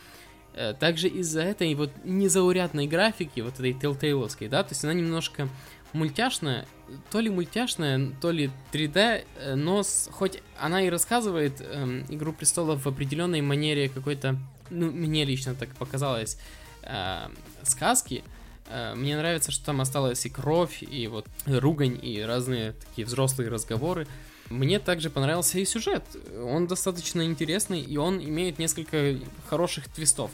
Э, 0.56 0.74
также 0.74 1.08
из-за 1.08 1.42
этой 1.42 1.74
вот 1.76 1.92
незаурядной 2.04 2.88
графики, 2.88 3.42
вот 3.42 3.54
этой 3.56 3.74
телтейловской, 3.74 4.48
да, 4.48 4.64
то 4.64 4.72
есть 4.72 4.84
она 4.84 4.94
немножко 4.94 5.50
мультяшная, 5.96 6.66
то 7.10 7.20
ли 7.20 7.30
мультяшная, 7.30 8.12
то 8.22 8.32
ли 8.32 8.52
3D, 8.72 9.26
э, 9.38 9.56
но 9.56 9.82
с, 9.82 10.10
хоть 10.12 10.42
она 10.60 10.82
и 10.84 10.90
рассказывает 10.90 11.54
э, 11.60 12.04
Игру 12.10 12.34
Престолов 12.34 12.86
в 12.86 12.88
определенной 12.88 13.42
манере 13.42 13.90
какой-то, 13.90 14.38
ну, 14.70 14.92
мне 14.92 15.26
лично 15.26 15.56
так 15.56 15.70
показалось, 15.70 16.38
э, 16.84 17.28
сказки, 17.64 18.24
э, 18.70 18.94
мне 18.96 19.18
нравится, 19.18 19.52
что 19.52 19.66
там 19.66 19.82
осталась 19.82 20.26
и 20.26 20.30
кровь, 20.30 20.84
и 20.84 21.08
вот 21.08 21.28
ругань, 21.46 21.98
и 22.02 22.22
разные 22.22 22.74
такие 22.74 23.06
взрослые 23.08 23.50
разговоры. 23.50 24.08
Мне 24.50 24.80
также 24.80 25.10
понравился 25.10 25.58
и 25.58 25.66
сюжет. 25.66 26.04
Он 26.40 26.68
достаточно 26.68 27.26
интересный, 27.26 27.82
и 27.82 27.98
он 27.98 28.24
имеет 28.24 28.60
несколько 28.60 29.18
хороших 29.50 29.88
твистов. 29.88 30.30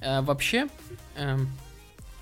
Э, 0.00 0.22
вообще, 0.22 0.66
э, 1.16 1.36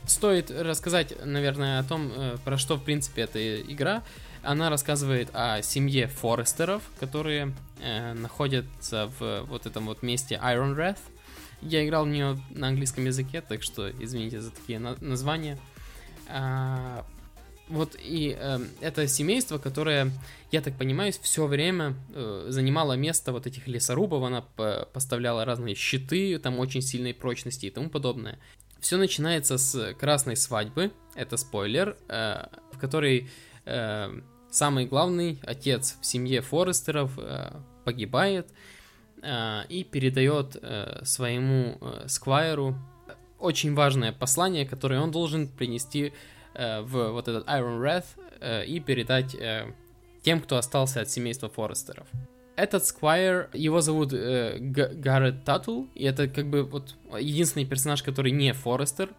стоит 0.07 0.51
рассказать, 0.51 1.15
наверное, 1.25 1.81
о 1.81 1.85
том, 1.85 2.13
э, 2.15 2.37
про 2.45 2.59
что, 2.59 2.77
в 2.77 2.83
принципе, 2.85 3.23
эта 3.23 3.61
игра. 3.61 4.03
Она 4.43 4.71
рассказывает 4.71 5.31
о 5.33 5.63
семье 5.63 6.07
Форестеров, 6.07 6.83
которые 7.01 7.55
э, 7.81 8.13
находятся 8.15 9.11
в 9.19 9.43
вот 9.43 9.67
этом 9.67 9.87
вот 9.87 10.03
месте 10.03 10.41
Iron 10.43 10.77
Wrath. 10.77 10.99
Я 11.63 11.85
играл 11.85 12.05
в 12.05 12.09
нее 12.09 12.39
на 12.51 12.69
английском 12.69 13.05
языке, 13.07 13.41
так 13.41 13.63
что 13.63 13.91
извините 13.91 14.41
за 14.41 14.51
такие 14.51 14.79
на- 14.79 14.97
названия. 15.01 15.59
А, 16.29 17.05
вот 17.69 17.97
и 17.99 18.37
э, 18.39 18.61
это 18.81 19.09
семейство, 19.09 19.59
которое, 19.59 20.13
я 20.53 20.61
так 20.61 20.77
понимаю, 20.77 21.13
все 21.21 21.47
время 21.47 21.95
э, 22.15 22.47
занимало 22.49 22.93
место 22.93 23.33
вот 23.33 23.47
этих 23.47 23.67
лесорубов, 23.67 24.23
она 24.23 24.43
поставляла 24.93 25.45
разные 25.45 25.75
щиты, 25.75 26.39
там 26.39 26.59
очень 26.61 26.83
сильной 26.83 27.15
прочности 27.15 27.67
и 27.67 27.71
тому 27.71 27.91
подобное. 27.91 28.39
Все 28.87 28.99
начинается 28.99 29.59
с 29.59 29.95
красной 29.95 30.37
свадьбы, 30.37 30.93
это 31.16 31.37
спойлер, 31.37 31.97
э, 32.09 32.47
в 32.71 32.78
которой 32.78 33.28
э, 33.64 34.21
самый 34.49 34.87
главный 34.87 35.40
отец 35.43 35.99
в 36.00 36.07
семье 36.07 36.40
Форестеров 36.40 37.19
э, 37.19 37.50
погибает 37.85 38.49
э, 39.23 39.62
и 39.69 39.83
передает 39.83 40.57
э, 40.62 41.00
своему 41.05 41.78
э, 41.81 42.05
сквайру 42.07 42.76
очень 43.40 43.75
важное 43.75 44.12
послание, 44.12 44.64
которое 44.64 45.00
он 45.00 45.11
должен 45.11 45.49
принести 45.49 46.12
Э, 46.57 46.81
в 46.81 47.11
вот 47.11 47.28
этот 47.28 47.47
Iron 47.49 47.81
Wrath 47.81 48.07
э, 48.40 48.64
и 48.64 48.81
передать 48.81 49.35
э, 49.35 49.75
тем, 50.23 50.40
кто 50.40 50.57
остался 50.57 51.02
от 51.02 51.11
семейства 51.11 51.50
Форестеров. 51.50 52.07
Этот 52.57 52.87
Сквайр, 52.87 53.51
его 53.53 53.83
зовут 53.83 54.13
э, 54.15 54.57
Гаррет 54.59 55.45
Таттл, 55.45 55.85
и 55.95 56.05
это 56.05 56.27
как 56.27 56.49
бы 56.49 56.63
вот 56.65 56.97
единственный 57.19 57.67
персонаж, 57.67 58.03
который 58.03 58.33
не 58.33 58.53
Форестер 58.55 59.11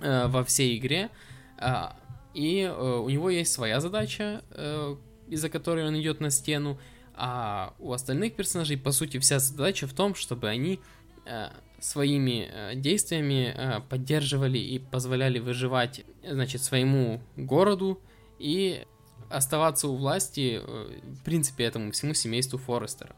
э, 0.00 0.26
во 0.26 0.42
всей 0.42 0.76
игре. 0.76 1.10
Э, 1.58 1.90
и 2.34 2.62
э, 2.62 2.72
у 2.72 3.08
него 3.08 3.30
есть 3.30 3.52
своя 3.52 3.80
задача, 3.80 4.42
э, 4.50 4.96
из-за 5.28 5.48
которой 5.48 5.86
он 5.86 5.98
идет 6.00 6.20
на 6.20 6.30
стену, 6.30 6.78
а 7.14 7.74
у 7.78 7.92
остальных 7.92 8.34
персонажей, 8.34 8.76
по 8.76 8.92
сути, 8.92 9.18
вся 9.18 9.38
задача 9.38 9.86
в 9.86 9.92
том, 9.92 10.14
чтобы 10.14 10.48
они 10.48 10.80
э, 11.24 11.48
своими 11.78 12.48
э, 12.50 12.74
действиями 12.74 13.54
э, 13.54 13.80
поддерживали 13.88 14.58
и 14.58 14.78
позволяли 14.78 15.38
выживать, 15.38 16.04
значит, 16.28 16.62
своему 16.62 17.20
городу 17.36 18.00
и 18.38 18.84
оставаться 19.30 19.88
у 19.88 19.96
власти, 19.96 20.60
э, 20.62 21.00
в 21.20 21.24
принципе, 21.24 21.64
этому 21.64 21.92
всему 21.92 22.14
семейству 22.14 22.58
Форестера. 22.58 23.14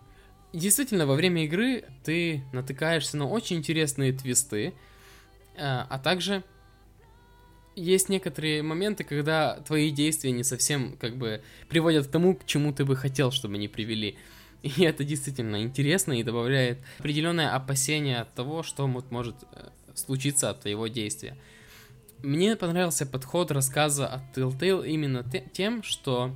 Действительно, 0.52 1.07
во 1.07 1.14
время 1.14 1.45
игры 1.45 1.85
ты 2.05 2.43
натыкаешься 2.52 3.17
на 3.17 3.29
очень 3.29 3.57
интересные 3.57 4.12
твисты, 4.12 4.75
а 5.57 5.99
также 6.02 6.43
есть 7.76 8.09
некоторые 8.09 8.62
моменты, 8.62 9.05
когда 9.05 9.61
твои 9.61 9.90
действия 9.90 10.33
не 10.33 10.45
совсем 10.45 10.97
как 11.00 11.17
бы 11.17 11.43
приводят 11.69 12.07
к 12.07 12.11
тому, 12.11 12.35
к 12.35 12.47
чему 12.47 12.73
ты 12.73 12.85
бы 12.85 12.97
хотел, 12.97 13.31
чтобы 13.31 13.55
они 13.55 13.69
привели. 13.69 14.17
И 14.62 14.83
это 14.83 15.05
действительно 15.05 15.62
интересно 15.62 16.12
и 16.12 16.23
добавляет 16.23 16.79
определенное 16.99 17.55
опасение 17.55 18.19
от 18.19 18.35
того, 18.35 18.62
что 18.62 18.87
может 18.87 19.37
э, 19.52 19.69
случиться 19.95 20.50
от 20.50 20.61
твоего 20.61 20.87
действия. 20.88 21.37
Мне 22.22 22.56
понравился 22.56 23.06
подход 23.06 23.50
рассказа 23.50 24.06
от 24.06 24.36
Telltale 24.36 24.86
именно 24.86 25.24
тем, 25.52 25.82
что 25.82 26.34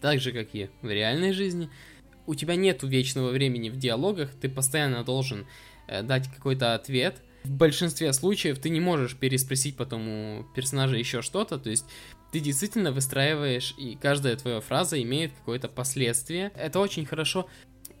так 0.00 0.20
же, 0.20 0.32
как 0.32 0.54
и 0.54 0.70
в 0.82 0.90
реальной 0.90 1.32
жизни, 1.32 1.68
у 2.26 2.34
тебя 2.34 2.56
нет 2.56 2.82
вечного 2.82 3.30
времени 3.30 3.68
в 3.68 3.76
диалогах, 3.76 4.30
ты 4.40 4.48
постоянно 4.48 5.04
должен 5.04 5.46
э, 5.88 6.02
дать 6.02 6.28
какой-то 6.28 6.74
ответ. 6.74 7.16
В 7.44 7.50
большинстве 7.50 8.12
случаев 8.12 8.58
ты 8.58 8.70
не 8.70 8.80
можешь 8.80 9.14
переспросить 9.14 9.76
потом 9.76 10.08
у 10.08 10.44
персонажа 10.54 10.96
еще 10.96 11.22
что-то, 11.22 11.58
то 11.58 11.70
есть 11.70 11.84
ты 12.32 12.40
действительно 12.40 12.90
выстраиваешь, 12.90 13.74
и 13.78 13.96
каждая 13.96 14.36
твоя 14.36 14.60
фраза 14.60 15.00
имеет 15.00 15.32
какое-то 15.32 15.68
последствие. 15.68 16.50
Это 16.56 16.80
очень 16.80 17.06
хорошо 17.06 17.46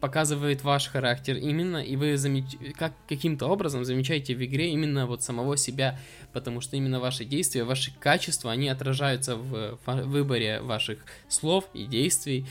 показывает 0.00 0.62
ваш 0.62 0.88
характер 0.88 1.36
именно, 1.36 1.78
и 1.78 1.96
вы 1.96 2.16
замеч... 2.16 2.44
как, 2.76 2.92
каким-то 3.08 3.46
образом 3.46 3.84
замечаете 3.84 4.34
в 4.34 4.44
игре 4.44 4.70
именно 4.70 5.06
вот 5.06 5.22
самого 5.22 5.56
себя, 5.56 5.98
потому 6.32 6.60
что 6.60 6.76
именно 6.76 7.00
ваши 7.00 7.24
действия, 7.24 7.64
ваши 7.64 7.92
качества, 7.98 8.52
они 8.52 8.68
отражаются 8.68 9.36
в 9.36 9.78
выборе 9.86 10.60
ваших 10.60 10.98
слов 11.28 11.64
и 11.72 11.84
действий. 11.86 12.46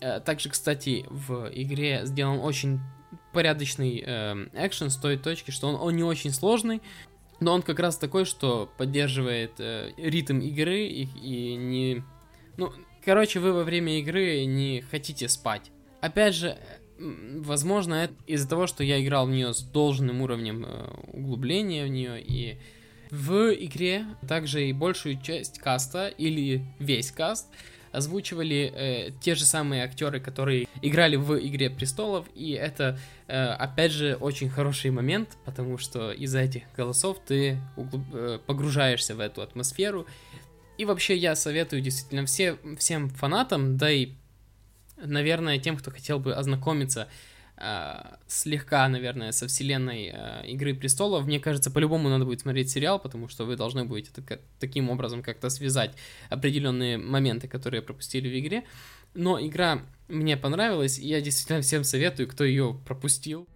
Э, 0.00 0.20
также, 0.20 0.50
кстати, 0.50 1.04
в 1.10 1.50
игре 1.52 2.02
сделан 2.04 2.38
очень 2.40 2.80
порядочный 3.32 4.02
э, 4.04 4.46
экшен 4.54 4.90
с 4.90 4.96
той 4.96 5.16
точки, 5.16 5.50
что 5.50 5.68
он, 5.68 5.74
он 5.74 5.96
не 5.96 6.04
очень 6.04 6.32
сложный, 6.32 6.80
но 7.40 7.54
он 7.54 7.62
как 7.62 7.78
раз 7.80 7.96
такой, 7.96 8.24
что 8.24 8.70
поддерживает 8.78 9.52
э, 9.58 9.92
ритм 9.96 10.38
игры 10.40 10.86
и, 10.86 11.02
и 11.02 11.56
не... 11.56 12.04
Ну, 12.56 12.72
короче, 13.04 13.40
вы 13.40 13.52
во 13.52 13.64
время 13.64 13.98
игры 13.98 14.44
не 14.44 14.80
хотите 14.80 15.28
спать. 15.28 15.70
Опять 16.00 16.34
же, 16.34 16.58
возможно, 16.98 17.94
это 17.94 18.14
из-за 18.26 18.48
того, 18.48 18.66
что 18.66 18.84
я 18.84 19.02
играл 19.02 19.26
в 19.26 19.30
нее 19.30 19.52
с 19.52 19.62
должным 19.62 20.22
уровнем 20.22 20.64
э, 20.66 20.90
углубления 21.12 21.84
в 21.84 21.88
нее, 21.88 22.20
и 22.22 22.58
в 23.10 23.52
игре 23.54 24.04
также 24.28 24.68
и 24.68 24.72
большую 24.72 25.20
часть 25.20 25.58
каста, 25.58 26.08
или 26.08 26.64
весь 26.78 27.10
каст, 27.10 27.48
озвучивали 27.92 28.72
э, 28.74 29.10
те 29.20 29.34
же 29.34 29.44
самые 29.44 29.84
актеры, 29.84 30.20
которые 30.20 30.68
играли 30.82 31.16
в 31.16 31.38
Игре 31.38 31.70
Престолов, 31.70 32.26
и 32.34 32.52
это, 32.52 32.98
э, 33.26 33.44
опять 33.44 33.92
же, 33.92 34.16
очень 34.16 34.48
хороший 34.48 34.90
момент, 34.90 35.36
потому 35.44 35.78
что 35.78 36.12
из-за 36.12 36.40
этих 36.40 36.62
голосов 36.76 37.18
ты 37.26 37.58
углуб... 37.76 38.02
э, 38.12 38.38
погружаешься 38.46 39.14
в 39.14 39.20
эту 39.20 39.42
атмосферу. 39.42 40.06
И 40.76 40.84
вообще 40.84 41.16
я 41.16 41.34
советую 41.34 41.82
действительно 41.82 42.24
все, 42.26 42.56
всем 42.78 43.08
фанатам, 43.08 43.76
да 43.76 43.90
и, 43.90 44.10
наверное, 45.04 45.58
тем, 45.58 45.76
кто 45.76 45.90
хотел 45.90 46.18
бы 46.18 46.34
ознакомиться 46.34 47.08
э, 47.56 47.94
слегка, 48.26 48.88
наверное, 48.88 49.32
со 49.32 49.46
вселенной 49.46 50.10
э, 50.12 50.46
Игры 50.46 50.74
Престолов. 50.74 51.26
Мне 51.26 51.40
кажется, 51.40 51.70
по-любому 51.70 52.08
надо 52.08 52.24
будет 52.24 52.40
смотреть 52.40 52.70
сериал, 52.70 52.98
потому 52.98 53.28
что 53.28 53.44
вы 53.44 53.56
должны 53.56 53.84
будете 53.84 54.10
так, 54.12 54.40
таким 54.60 54.90
образом 54.90 55.22
как-то 55.22 55.50
связать 55.50 55.92
определенные 56.30 56.98
моменты, 56.98 57.48
которые 57.48 57.82
пропустили 57.82 58.28
в 58.28 58.38
игре. 58.38 58.64
Но 59.14 59.40
игра 59.40 59.82
мне 60.08 60.36
понравилась, 60.36 60.98
и 60.98 61.08
я 61.08 61.20
действительно 61.20 61.62
всем 61.62 61.84
советую, 61.84 62.28
кто 62.28 62.44
ее 62.44 62.78
пропустил. 62.86 63.48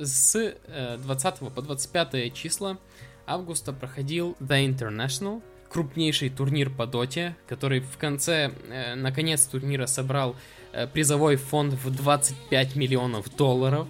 С 0.00 0.54
20 0.98 1.38
по 1.54 1.62
25 1.62 2.34
числа 2.34 2.78
августа 3.26 3.72
проходил 3.72 4.36
The 4.40 4.66
International, 4.66 5.42
крупнейший 5.68 6.30
турнир 6.30 6.68
по 6.70 6.86
доте, 6.86 7.36
который 7.46 7.80
в 7.80 7.96
конце, 7.96 8.52
э, 8.68 8.94
наконец, 8.96 9.46
турнира 9.46 9.86
собрал 9.86 10.36
э, 10.72 10.86
призовой 10.86 11.36
фонд 11.36 11.74
в 11.74 11.94
25 11.94 12.76
миллионов 12.76 13.34
долларов. 13.36 13.86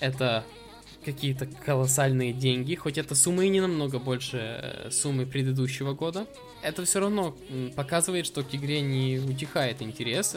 Это 0.00 0.44
какие-то 1.04 1.46
колоссальные 1.46 2.32
деньги, 2.32 2.74
хоть 2.74 2.98
эта 2.98 3.14
сумма 3.14 3.44
и 3.44 3.48
не 3.48 3.60
намного 3.60 3.98
больше 3.98 4.38
э, 4.38 4.90
суммы 4.90 5.24
предыдущего 5.24 5.94
года. 5.94 6.26
Это 6.62 6.84
все 6.84 7.00
равно 7.00 7.36
показывает, 7.76 8.26
что 8.26 8.42
к 8.42 8.54
игре 8.54 8.80
не 8.80 9.18
утихает 9.18 9.82
интерес. 9.82 10.36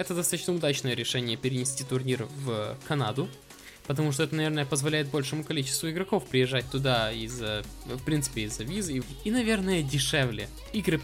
Это 0.00 0.14
достаточно 0.14 0.54
удачное 0.54 0.94
решение 0.94 1.36
перенести 1.36 1.84
турнир 1.84 2.26
в 2.42 2.74
Канаду, 2.88 3.28
потому 3.86 4.12
что 4.12 4.22
это, 4.22 4.34
наверное, 4.34 4.64
позволяет 4.64 5.08
большему 5.08 5.44
количеству 5.44 5.90
игроков 5.90 6.24
приезжать 6.24 6.64
туда 6.70 7.12
из-за, 7.12 7.62
в 7.84 8.02
принципе, 8.02 8.44
из-за 8.44 8.64
визы, 8.64 9.02
и, 9.24 9.30
наверное, 9.30 9.82
дешевле. 9.82 10.48
Игры, 10.72 11.02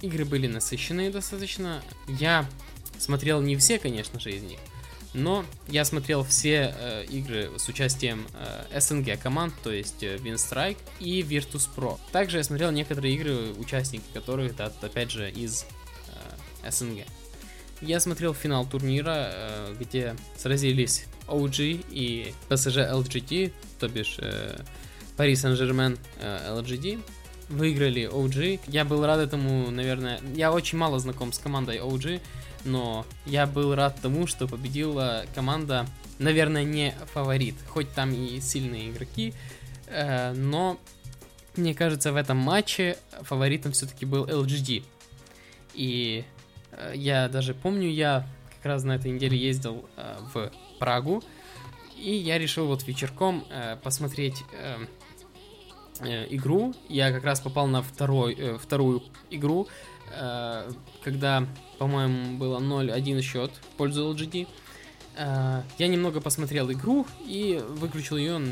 игры 0.00 0.24
были 0.24 0.46
насыщенные 0.46 1.10
достаточно. 1.10 1.82
Я 2.08 2.48
смотрел 2.96 3.42
не 3.42 3.58
все, 3.58 3.78
конечно 3.78 4.18
же, 4.18 4.30
из 4.30 4.42
них, 4.42 4.58
но 5.12 5.44
я 5.68 5.84
смотрел 5.84 6.24
все 6.24 6.74
э, 6.74 7.04
игры 7.10 7.50
с 7.58 7.68
участием 7.68 8.26
э, 8.32 8.80
СНГ 8.80 9.20
команд, 9.20 9.52
то 9.62 9.70
есть 9.70 10.02
э, 10.02 10.16
Winstrike 10.16 10.78
и 10.98 11.20
Virtus 11.20 11.68
Pro. 11.76 12.00
Также 12.10 12.38
я 12.38 12.44
смотрел 12.44 12.70
некоторые 12.70 13.16
игры, 13.16 13.52
участники 13.58 14.04
которых, 14.14 14.56
да, 14.56 14.72
опять 14.80 15.10
же, 15.10 15.30
из 15.30 15.66
э, 16.62 16.70
СНГ. 16.70 17.04
Я 17.80 17.98
смотрел 17.98 18.34
финал 18.34 18.66
турнира, 18.66 19.30
э, 19.32 19.74
где 19.78 20.14
сразились 20.36 21.06
OG 21.28 21.86
и 21.90 22.34
PSG 22.50 22.92
LGD, 22.92 23.52
то 23.78 23.88
бишь 23.88 24.16
э, 24.18 24.60
Saint-Germain 25.16 25.98
э, 26.20 26.58
LGD. 26.60 27.02
Выиграли 27.48 28.08
OG. 28.08 28.60
Я 28.68 28.84
был 28.84 29.04
рад 29.04 29.18
этому, 29.18 29.70
наверное... 29.70 30.20
Я 30.34 30.52
очень 30.52 30.78
мало 30.78 30.98
знаком 31.00 31.32
с 31.32 31.38
командой 31.38 31.78
OG, 31.78 32.20
но 32.64 33.06
я 33.26 33.46
был 33.46 33.74
рад 33.74 33.98
тому, 34.00 34.26
что 34.26 34.46
победила 34.46 35.24
команда, 35.34 35.86
наверное, 36.18 36.64
не 36.64 36.94
фаворит. 37.12 37.56
Хоть 37.66 37.90
там 37.92 38.12
и 38.12 38.40
сильные 38.40 38.90
игроки, 38.90 39.34
но 39.88 40.78
мне 41.56 41.74
кажется, 41.74 42.12
в 42.12 42.16
этом 42.16 42.36
матче 42.36 42.96
фаворитом 43.22 43.72
все-таки 43.72 44.06
был 44.06 44.26
LGD. 44.26 44.84
И 45.74 46.24
Э, 46.24 46.39
я 46.94 47.28
даже 47.28 47.54
помню, 47.54 47.88
я 47.88 48.26
как 48.56 48.66
раз 48.66 48.84
на 48.84 48.92
этой 48.92 49.10
неделе 49.10 49.38
ездил 49.38 49.84
э, 49.96 50.18
в 50.34 50.52
Прагу, 50.78 51.22
и 51.96 52.14
я 52.14 52.38
решил 52.38 52.66
вот 52.66 52.86
вечерком 52.86 53.44
э, 53.50 53.76
посмотреть 53.82 54.42
э, 54.52 54.86
э, 56.00 56.26
игру. 56.30 56.74
Я 56.88 57.10
как 57.10 57.24
раз 57.24 57.40
попал 57.40 57.66
на 57.68 57.82
второй, 57.82 58.34
э, 58.34 58.58
вторую 58.58 59.02
игру, 59.30 59.66
э, 60.14 60.70
когда, 61.02 61.46
по-моему, 61.78 62.36
было 62.36 62.58
0-1 62.58 63.22
счет 63.22 63.50
в 63.50 63.76
пользу 63.76 64.12
LGD. 64.12 64.46
Э, 65.16 65.62
я 65.78 65.88
немного 65.88 66.20
посмотрел 66.20 66.70
игру 66.70 67.06
и 67.24 67.62
выключил 67.66 68.18
ее, 68.18 68.42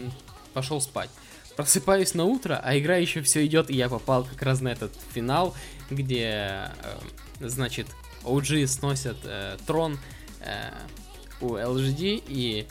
пошел 0.54 0.80
спать. 0.80 1.10
Просыпаюсь 1.54 2.14
на 2.14 2.24
утро, 2.24 2.60
а 2.62 2.78
игра 2.78 2.96
еще 2.96 3.20
все 3.20 3.44
идет, 3.44 3.68
и 3.68 3.74
я 3.74 3.88
попал 3.88 4.24
как 4.24 4.40
раз 4.42 4.60
на 4.60 4.68
этот 4.68 4.92
финал, 5.12 5.54
где, 5.90 6.70
э, 7.40 7.48
значит, 7.48 7.88
OG 8.24 8.66
сносят 8.66 9.18
э, 9.24 9.56
трон 9.66 9.98
э, 10.40 10.70
у 11.40 11.54
LGD, 11.54 12.22
и 12.26 12.66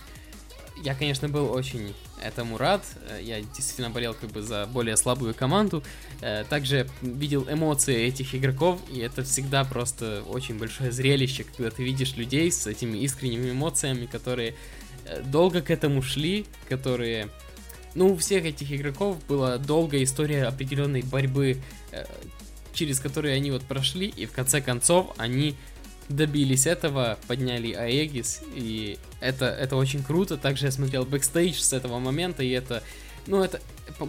я, 0.84 0.94
конечно, 0.94 1.28
был 1.30 1.52
очень 1.52 1.94
этому 2.22 2.58
рад. 2.58 2.84
Э, 3.10 3.20
я 3.22 3.42
действительно 3.42 3.90
болел 3.90 4.14
как 4.14 4.32
бы 4.32 4.42
за 4.42 4.68
более 4.72 4.98
слабую 4.98 5.34
команду. 5.34 5.84
Э, 6.22 6.44
также 6.50 6.88
видел 7.02 7.48
эмоции 7.50 7.96
этих 7.96 8.36
игроков, 8.36 8.80
и 8.92 9.00
это 9.00 9.24
всегда 9.24 9.64
просто 9.64 10.24
очень 10.28 10.58
большое 10.58 10.92
зрелище, 10.92 11.44
когда 11.44 11.72
ты 11.72 11.84
видишь 11.84 12.16
людей 12.16 12.52
с 12.52 12.68
этими 12.68 12.98
искренними 13.00 13.52
эмоциями, 13.52 14.06
которые 14.06 14.56
э, 15.06 15.22
долго 15.24 15.62
к 15.62 15.72
этому 15.72 16.02
шли, 16.02 16.46
которые... 16.70 17.30
Ну, 17.96 18.14
у 18.14 18.18
всех 18.18 18.46
этих 18.46 18.72
игроков 18.72 19.18
была 19.28 19.58
долгая 19.58 20.04
история 20.04 20.44
определенной 20.44 21.02
борьбы 21.02 21.58
через 22.78 23.00
которые 23.00 23.36
они 23.36 23.50
вот 23.52 23.64
прошли, 23.64 24.08
и 24.08 24.26
в 24.28 24.32
конце 24.32 24.62
концов 24.62 25.14
они 25.18 25.56
добились 26.10 26.68
этого, 26.68 27.18
подняли 27.28 27.74
Aegis, 27.74 28.42
и 28.56 28.98
это, 29.20 29.46
это 29.46 29.76
очень 29.76 30.04
круто. 30.04 30.38
Также 30.38 30.68
я 30.68 30.72
смотрел 30.72 31.04
бэкстейдж 31.04 31.60
с 31.60 31.74
этого 31.74 32.00
момента, 32.00 32.44
и 32.44 32.50
это, 32.52 32.84
ну, 33.26 33.44
это, 33.44 33.60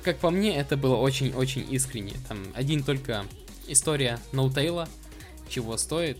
как 0.04 0.18
по 0.18 0.30
мне, 0.30 0.54
это 0.54 0.76
было 0.76 0.96
очень-очень 0.96 1.66
искренне. 1.72 2.12
Там 2.28 2.38
один 2.54 2.84
только 2.84 3.24
история 3.66 4.20
Ноутейла, 4.32 4.88
чего 5.48 5.76
стоит. 5.76 6.18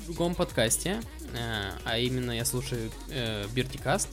В 0.00 0.06
другом 0.06 0.34
подкасте, 0.34 1.00
э, 1.34 1.70
а 1.84 1.98
именно 1.98 2.32
я 2.32 2.44
слушаю 2.44 2.90
э, 3.10 3.46
Биртикаст, 3.54 4.08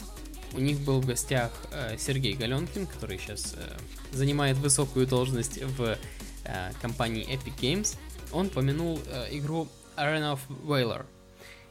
у 0.53 0.59
них 0.59 0.79
был 0.79 1.01
в 1.01 1.05
гостях 1.05 1.51
э, 1.71 1.97
Сергей 1.97 2.33
Галенкин, 2.33 2.85
который 2.85 3.17
сейчас 3.17 3.55
занимает 4.11 4.57
высокую 4.57 5.07
должность 5.07 5.61
в 5.61 5.97
э, 6.45 6.71
компании 6.81 7.27
Epic 7.27 7.59
Games. 7.59 7.97
Он 8.31 8.49
помянул 8.49 8.99
э, 9.07 9.37
игру 9.37 9.67
Arena 9.97 10.33
of 10.33 10.39
Valor. 10.65 11.05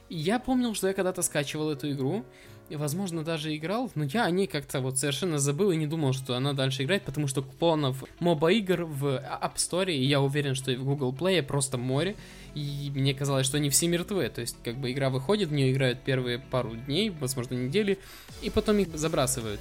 Я 0.09 0.38
помнил, 0.38 0.75
что 0.75 0.88
я 0.88 0.94
когда-то 0.94 1.23
скачивал 1.23 1.70
эту 1.70 1.90
игру, 1.90 2.25
и, 2.70 2.77
возможно, 2.77 3.23
даже 3.23 3.55
играл, 3.55 3.90
но 3.94 4.05
я 4.05 4.25
о 4.25 4.31
ней 4.31 4.47
как-то 4.47 4.81
вот 4.81 4.99
совершенно 4.99 5.38
забыл 5.38 5.70
и 5.70 5.77
не 5.77 5.87
думал, 5.87 6.12
что 6.12 6.35
она 6.35 6.55
дальше 6.55 6.85
играет, 6.85 7.03
потому 7.03 7.27
что 7.27 7.42
купонов 7.42 8.03
моба 8.20 8.53
игр 8.53 8.85
в 8.85 9.07
App 9.16 9.57
Store, 9.57 9.92
и 9.92 10.05
я 10.05 10.20
уверен, 10.20 10.55
что 10.55 10.70
и 10.70 10.77
в 10.77 10.85
Google 10.85 11.12
Play 11.12 11.42
просто 11.42 11.77
море, 11.77 12.16
и 12.55 12.90
мне 12.94 13.12
казалось, 13.12 13.47
что 13.47 13.59
они 13.59 13.68
все 13.68 13.87
мертвы, 13.87 14.29
то 14.31 14.40
есть 14.40 14.57
как 14.64 14.77
бы 14.79 14.90
игра 14.92 15.11
выходит, 15.11 15.51
в 15.51 15.53
нее 15.53 15.73
играют 15.73 16.01
первые 16.01 16.38
пару 16.38 16.75
дней, 16.75 17.11
возможно, 17.11 17.55
недели, 17.55 17.99
и 18.40 18.49
потом 18.49 18.79
их 18.79 18.97
забрасывают. 18.97 19.61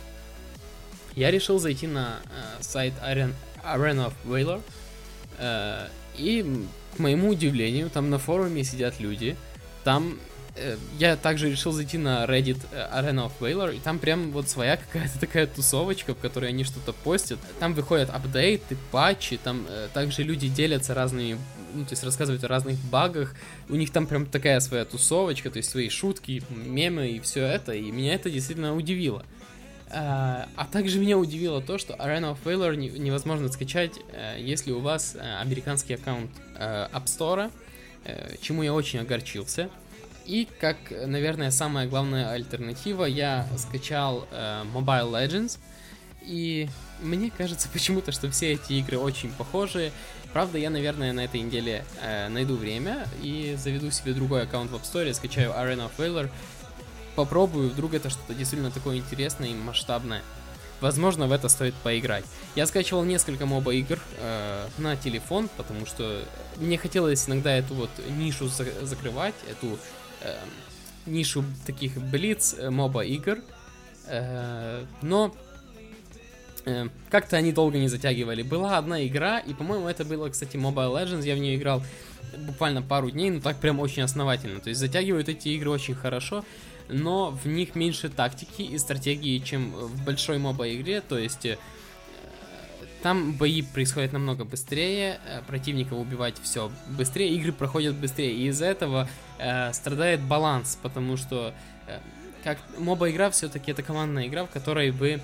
Я 1.15 1.31
решил 1.31 1.59
зайти 1.59 1.87
на 1.87 2.19
э, 2.25 2.63
сайт 2.63 2.93
Arena, 3.03 3.33
Arena 3.63 4.11
of 4.11 4.13
Valor, 4.25 4.61
э, 5.37 5.87
и, 6.17 6.65
к 6.95 6.99
моему 6.99 7.29
удивлению, 7.29 7.89
там 7.89 8.09
на 8.09 8.19
форуме 8.19 8.63
сидят 8.63 8.99
люди, 8.99 9.35
там 9.83 10.17
Э, 10.55 10.77
я 10.99 11.15
также 11.15 11.49
решил 11.49 11.71
зайти 11.71 11.97
на 11.97 12.25
Reddit 12.25 12.59
э, 12.71 12.87
Arena 12.93 13.27
of 13.27 13.31
Valor, 13.39 13.75
и 13.75 13.79
там 13.79 13.97
прям 13.97 14.31
вот 14.31 14.49
своя 14.49 14.77
какая-то 14.77 15.19
такая 15.19 15.47
тусовочка, 15.47 16.13
в 16.13 16.19
которой 16.19 16.49
они 16.49 16.63
что-то 16.63 16.93
постят. 16.93 17.39
Там 17.59 17.73
выходят 17.73 18.09
апдейты, 18.11 18.77
патчи, 18.91 19.37
там 19.43 19.65
э, 19.67 19.87
также 19.93 20.21
люди 20.21 20.47
делятся 20.47 20.93
разными, 20.93 21.39
ну, 21.73 21.85
то 21.85 21.91
есть 21.91 22.03
рассказывают 22.03 22.43
о 22.43 22.47
разных 22.47 22.77
багах. 22.91 23.35
У 23.67 23.75
них 23.75 23.91
там 23.91 24.05
прям 24.05 24.27
такая 24.27 24.59
своя 24.59 24.85
тусовочка, 24.85 25.49
то 25.49 25.57
есть 25.57 25.71
свои 25.71 25.89
шутки, 25.89 26.43
мемы 26.49 27.09
и 27.09 27.19
все 27.19 27.43
это, 27.43 27.73
и 27.73 27.89
меня 27.89 28.13
это 28.13 28.29
действительно 28.29 28.75
удивило. 28.75 29.25
А, 29.95 30.49
а 30.55 30.65
также 30.65 30.99
меня 30.99 31.17
удивило 31.17 31.61
то, 31.61 31.77
что 31.77 31.93
Arena 31.93 32.33
of 32.33 32.37
Valor 32.43 32.75
невозможно 32.75 33.49
скачать, 33.49 33.93
если 34.37 34.71
у 34.71 34.79
вас 34.79 35.15
американский 35.39 35.93
аккаунт 35.93 36.31
App 36.57 37.05
Store, 37.05 37.51
чему 38.41 38.63
я 38.63 38.73
очень 38.73 38.99
огорчился. 38.99 39.69
И 40.25 40.47
как, 40.59 40.77
наверное, 40.89 41.51
самая 41.51 41.87
главная 41.87 42.31
альтернатива, 42.31 43.05
я 43.05 43.47
скачал 43.57 44.25
э, 44.31 44.63
Mobile 44.73 45.11
Legends. 45.11 45.59
И 46.21 46.69
мне 47.01 47.31
кажется 47.37 47.67
почему-то, 47.73 48.11
что 48.11 48.29
все 48.31 48.53
эти 48.53 48.73
игры 48.73 48.97
очень 48.97 49.31
похожи. 49.31 49.91
Правда, 50.31 50.57
я, 50.57 50.69
наверное, 50.69 51.13
на 51.13 51.25
этой 51.25 51.41
неделе 51.41 51.85
э, 52.01 52.29
найду 52.29 52.55
время 52.55 53.05
и 53.21 53.55
заведу 53.57 53.91
себе 53.91 54.13
другой 54.13 54.43
аккаунт 54.43 54.71
в 54.71 54.75
App 54.75 54.83
Store, 54.83 55.13
скачаю 55.13 55.51
Arena 55.51 55.89
of 55.89 55.91
Valor, 55.97 56.29
попробую, 57.15 57.69
вдруг 57.69 57.93
это 57.93 58.09
что-то 58.09 58.33
действительно 58.33 58.71
такое 58.71 58.97
интересное 58.97 59.49
и 59.49 59.53
масштабное. 59.53 60.21
Возможно, 60.81 61.27
в 61.27 61.31
это 61.31 61.47
стоит 61.47 61.73
поиграть. 61.75 62.25
Я 62.55 62.67
скачивал 62.67 63.05
несколько 63.05 63.45
моба 63.45 63.73
игр 63.73 63.99
э, 64.17 64.67
на 64.77 64.97
телефон, 64.97 65.49
потому 65.55 65.85
что 65.85 66.21
мне 66.57 66.77
хотелось 66.77 67.27
иногда 67.29 67.55
эту 67.55 67.73
вот 67.73 67.89
нишу 68.17 68.49
за 68.49 68.65
закрывать, 68.85 69.35
эту 69.49 69.79
э, 70.21 70.35
нишу 71.05 71.45
таких 71.65 71.97
блиц 71.97 72.55
э, 72.57 72.69
моба 72.69 73.05
игр, 73.05 73.39
э, 74.07 74.85
но 75.01 75.33
э, 76.65 76.89
как-то 77.09 77.37
они 77.37 77.53
долго 77.53 77.77
не 77.77 77.87
затягивали. 77.87 78.41
Была 78.41 78.77
одна 78.77 79.05
игра, 79.05 79.39
и, 79.39 79.53
по-моему, 79.53 79.87
это 79.87 80.03
было, 80.03 80.27
кстати, 80.27 80.57
Mobile 80.57 81.01
Legends, 81.01 81.23
я 81.23 81.35
в 81.35 81.39
нее 81.39 81.55
играл 81.55 81.81
буквально 82.37 82.81
пару 82.81 83.09
дней, 83.09 83.29
но 83.31 83.39
так 83.39 83.57
прям 83.57 83.79
очень 83.79 84.03
основательно. 84.03 84.59
То 84.59 84.69
есть 84.69 84.79
затягивают 84.79 85.29
эти 85.29 85.49
игры 85.49 85.69
очень 85.69 85.95
хорошо, 85.95 86.43
но 86.89 87.31
в 87.31 87.45
них 87.45 87.75
меньше 87.75 88.09
тактики 88.09 88.61
и 88.61 88.77
стратегии, 88.77 89.39
чем 89.39 89.71
в 89.71 90.03
большой 90.03 90.37
моба 90.37 90.71
игре, 90.73 91.01
то 91.01 91.17
есть 91.17 91.45
э, 91.45 91.57
там 93.01 93.33
бои 93.33 93.61
происходят 93.61 94.13
намного 94.13 94.45
быстрее, 94.45 95.19
э, 95.27 95.41
противников 95.47 95.99
убивать 95.99 96.35
все 96.41 96.71
быстрее, 96.89 97.33
игры 97.35 97.51
проходят 97.51 97.95
быстрее, 97.95 98.33
и 98.33 98.47
из-за 98.47 98.65
этого 98.65 99.09
э, 99.39 99.71
страдает 99.73 100.21
баланс, 100.21 100.77
потому 100.81 101.17
что 101.17 101.53
э, 101.87 101.99
как 102.43 102.57
моба 102.77 103.09
игра 103.09 103.29
все-таки 103.29 103.71
это 103.71 103.83
командная 103.83 104.27
игра, 104.27 104.45
в 104.45 104.49
которой 104.49 104.91
вы 104.91 105.21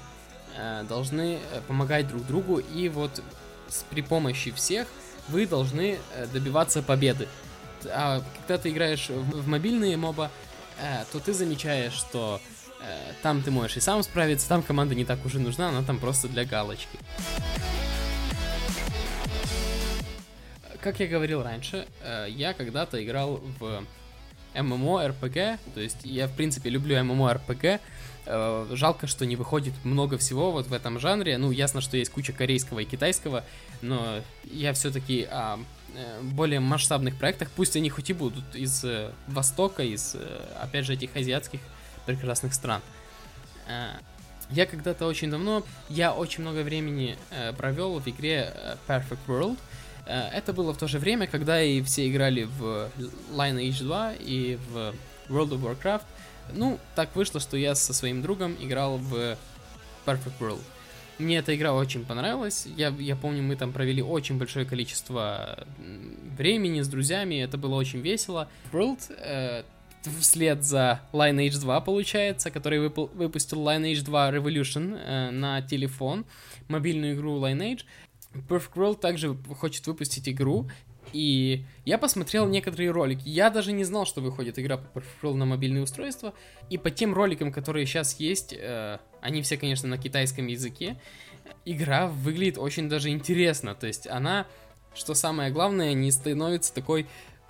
э, 0.58 0.84
должны 0.88 1.40
э, 1.40 1.62
помогать 1.68 2.08
друг 2.08 2.26
другу, 2.26 2.58
и 2.60 2.90
вот 2.90 3.22
с, 3.68 3.84
при 3.90 4.02
помощи 4.02 4.52
всех 4.52 4.88
вы 5.28 5.46
должны 5.46 6.00
добиваться 6.34 6.82
победы. 6.82 7.28
А 7.86 8.24
когда 8.40 8.58
ты 8.58 8.72
играешь 8.72 9.10
в, 9.10 9.44
в 9.44 9.48
мобильные 9.48 9.96
моба, 9.96 10.32
э, 10.82 11.06
то 11.12 11.20
ты 11.20 11.34
замечаешь, 11.34 11.94
что 11.94 12.42
э, 12.82 13.14
там 13.22 13.42
ты 13.42 13.52
можешь 13.52 13.78
и 13.78 13.80
сам 13.80 14.04
справиться, 14.04 14.48
там 14.48 14.64
команда 14.64 14.96
не 14.96 15.06
так 15.06 15.26
уже 15.26 15.40
нужна, 15.40 15.70
она 15.70 15.84
там 15.84 16.00
просто 16.00 16.28
для 16.28 16.46
галочки. 16.46 16.98
Как 20.82 21.00
я 21.00 21.08
говорил 21.08 21.44
раньше, 21.44 21.88
э, 22.02 22.28
я 22.30 22.54
когда-то 22.54 23.04
играл 23.04 23.42
в 23.60 23.84
MMORPG, 24.54 25.60
то 25.74 25.80
есть 25.80 25.98
я 26.04 26.28
в 26.28 26.34
принципе 26.34 26.70
люблю 26.70 26.96
MMORPG, 26.98 27.80
э, 28.26 28.68
жалко, 28.72 29.08
что 29.08 29.26
не 29.26 29.36
выходит 29.36 29.74
много 29.84 30.18
всего 30.18 30.52
вот 30.52 30.68
в 30.68 30.74
этом 30.74 31.00
жанре, 31.00 31.38
ну 31.38 31.52
ясно, 31.52 31.82
что 31.82 31.98
есть 31.98 32.12
куча 32.12 32.34
корейского 32.34 32.80
и 32.80 32.86
китайского, 32.86 33.44
но 33.82 34.22
я 34.44 34.74
все-таки 34.74 35.24
о 35.24 35.60
э, 35.96 36.22
более 36.22 36.60
масштабных 36.60 37.18
проектах, 37.18 37.50
пусть 37.56 37.76
они 37.76 37.90
хоть 37.90 38.10
и 38.10 38.14
будут 38.14 38.56
из 38.56 38.84
э, 38.84 39.12
Востока, 39.28 39.84
из, 39.84 40.16
опять 40.60 40.86
же, 40.86 40.94
этих 40.94 41.16
азиатских 41.16 41.60
прекрасных 42.06 42.54
стран. 42.54 42.82
Я 44.50 44.66
когда-то 44.66 45.06
очень 45.06 45.30
давно, 45.30 45.64
я 45.90 46.12
очень 46.12 46.42
много 46.42 46.64
времени 46.64 47.16
провел 47.56 48.00
в 48.00 48.10
игре 48.10 48.52
Perfect 48.88 49.20
World, 49.28 49.60
это 50.10 50.54
было 50.54 50.74
в 50.74 50.78
то 50.78 50.88
же 50.88 51.00
время, 51.00 51.28
когда 51.28 51.62
и 51.62 51.82
все 51.82 52.10
играли 52.10 52.44
в 52.44 52.90
Lineage 53.32 53.84
2 53.84 54.14
и 54.20 54.58
в 54.72 54.94
World 55.30 55.52
of 55.52 55.62
Warcraft. 55.62 56.04
Ну, 56.54 56.80
так 56.96 57.16
вышло, 57.16 57.40
что 57.40 57.58
я 57.58 57.76
со 57.76 57.94
своим 57.94 58.22
другом 58.22 58.56
играл 58.60 58.98
в 58.98 59.38
Perfect 60.06 60.40
World. 60.40 60.62
Мне 61.20 61.38
эта 61.38 61.54
игра 61.54 61.74
очень 61.74 62.06
понравилась. 62.06 62.66
Я, 62.78 62.96
я 62.98 63.16
помню, 63.16 63.44
мы 63.44 63.58
там 63.58 63.74
провели 63.74 64.02
очень 64.02 64.38
большое 64.38 64.66
количество 64.66 65.68
времени 66.38 66.82
с 66.82 66.88
друзьями. 66.88 67.36
Это 67.36 67.58
было 67.58 67.76
очень 67.76 68.00
весело. 68.00 68.48
World 68.72 69.00
э, 69.18 69.64
вслед 70.22 70.64
за 70.64 71.02
Lineage 71.12 71.60
2, 71.60 71.82
получается, 71.82 72.52
который 72.52 72.80
выпу- 72.80 73.10
выпустил 73.14 73.60
Lineage 73.68 74.04
2 74.04 74.32
Revolution 74.32 74.98
э, 74.98 75.32
на 75.32 75.62
телефон, 75.62 76.26
мобильную 76.70 77.16
игру 77.16 77.38
Lineage. 77.38 77.82
Perfect 78.34 78.74
World 78.76 79.00
также 79.00 79.36
хочет 79.60 79.86
выпустить 79.88 80.30
игру, 80.30 80.70
и 81.14 81.66
я 81.86 81.98
посмотрел 81.98 82.48
некоторые 82.48 82.92
ролики. 82.92 83.28
Я 83.28 83.50
даже 83.50 83.72
не 83.72 83.84
знал, 83.84 84.06
что 84.06 84.22
выходит 84.22 84.60
игра 84.60 84.78
по 84.78 85.00
Perfect 85.00 85.22
World 85.24 85.36
на 85.36 85.46
мобильные 85.46 85.84
устройства. 85.84 86.34
И 86.70 86.78
по 86.78 86.92
тем 86.92 87.14
роликам, 87.14 87.52
которые 87.52 87.86
сейчас 87.86 88.20
есть, 88.20 88.54
э, 88.54 89.00
они 89.22 89.42
все, 89.42 89.58
конечно, 89.58 89.90
на 89.90 89.98
китайском 89.98 90.48
языке, 90.48 91.00
игра 91.66 92.08
выглядит 92.08 92.58
очень 92.58 92.90
даже 92.90 93.10
интересно. 93.10 93.74
То 93.76 93.88
есть 93.88 94.08
она, 94.08 94.46
что 94.94 95.14
самое 95.14 95.52
главное, 95.52 95.94
не 95.94 96.12
становится 96.12 96.74
такой 96.74 97.08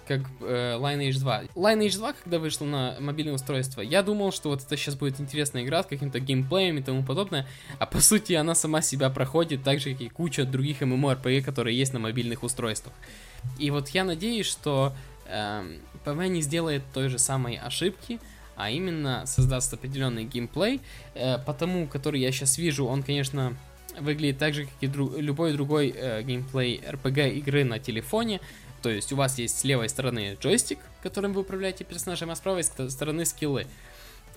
как 0.10 0.22
э, 0.42 0.78
Lineage 0.80 1.20
2. 1.20 1.42
Lineage 1.56 1.98
2, 1.98 2.14
когда 2.24 2.40
вышла 2.40 2.66
на 2.66 2.96
мобильное 3.00 3.36
устройство, 3.36 3.82
я 3.82 4.02
думал, 4.02 4.32
что 4.32 4.50
вот 4.50 4.64
это 4.64 4.76
сейчас 4.76 4.96
будет 4.96 5.20
интересная 5.22 5.64
игра 5.64 5.84
с 5.84 5.86
каким-то 5.86 6.20
геймплеем 6.20 6.80
и 6.80 6.82
тому 6.82 7.04
подобное, 7.04 7.46
а 7.78 7.86
по 7.86 8.02
сути 8.02 8.34
она 8.34 8.56
сама 8.56 8.82
себя 8.82 9.12
проходит 9.12 9.64
так 9.64 9.80
же, 9.80 9.92
как 9.92 10.02
и 10.02 10.10
куча 10.10 10.46
других 10.46 10.82
MMORPG, 10.82 11.44
которые 11.44 11.78
есть 11.78 11.94
на 11.94 12.00
мобильных 12.00 12.42
устройствах. 12.42 12.96
И 13.60 13.70
вот 13.70 13.90
я 13.90 14.04
надеюсь, 14.04 14.48
что 14.48 14.94
э, 15.28 15.78
PV 16.04 16.28
не 16.28 16.42
сделает 16.42 16.82
той 16.92 17.10
же 17.10 17.20
самой 17.20 17.58
ошибки, 17.58 18.20
а 18.56 18.72
именно 18.72 19.28
создаст 19.28 19.72
определенный 19.76 20.24
геймплей, 20.24 20.82
э, 21.14 21.38
потому, 21.46 21.86
который 21.86 22.20
я 22.20 22.32
сейчас 22.32 22.58
вижу, 22.58 22.88
он, 22.88 23.04
конечно, 23.04 23.56
выглядит 24.00 24.40
так 24.40 24.56
же, 24.56 24.66
как 24.66 24.74
и 24.82 24.88
дру- 24.88 25.22
любой 25.22 25.54
другой 25.54 25.94
э, 25.96 26.24
геймплей 26.24 26.82
RPG 26.84 27.36
игры 27.36 27.64
на 27.64 27.78
телефоне, 27.78 28.42
то 28.82 28.90
есть 28.90 29.12
у 29.14 29.16
вас 29.16 29.38
есть 29.38 29.60
с 29.60 29.64
левой 29.64 29.90
стороны 29.90 30.38
джойстик, 30.40 30.80
которым 31.04 31.34
вы 31.34 31.42
управляете 31.42 31.84
персонажем, 31.84 32.30
а 32.32 32.36
с 32.36 32.40
правой 32.40 32.64
стороны 32.64 33.26
скиллы. 33.26 33.68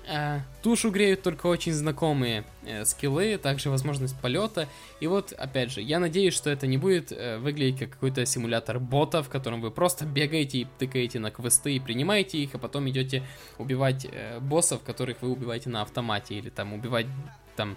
А, 0.08 0.40
душу 0.64 0.90
греют 0.90 1.22
только 1.22 1.46
очень 1.46 1.72
знакомые 1.72 2.44
э, 2.64 2.84
скиллы, 2.84 3.38
также 3.38 3.70
возможность 3.70 4.18
полета. 4.20 4.68
И 5.00 5.06
вот, 5.06 5.32
опять 5.32 5.70
же, 5.70 5.80
я 5.80 6.00
надеюсь, 6.00 6.34
что 6.34 6.50
это 6.50 6.66
не 6.66 6.76
будет 6.76 7.12
э, 7.12 7.38
выглядеть 7.38 7.78
как 7.78 7.90
какой-то 7.90 8.26
симулятор 8.26 8.80
бота, 8.80 9.22
в 9.22 9.28
котором 9.28 9.60
вы 9.60 9.70
просто 9.70 10.04
бегаете 10.04 10.58
и 10.58 10.66
тыкаете 10.78 11.20
на 11.20 11.30
квесты 11.30 11.76
и 11.76 11.80
принимаете 11.80 12.38
их, 12.38 12.54
а 12.54 12.58
потом 12.58 12.88
идете 12.90 13.22
убивать 13.58 14.06
э, 14.10 14.40
боссов, 14.40 14.82
которых 14.82 15.22
вы 15.22 15.30
убиваете 15.30 15.70
на 15.70 15.82
автомате, 15.82 16.34
или 16.34 16.50
там 16.50 16.72
убивать 16.72 17.06
там 17.54 17.76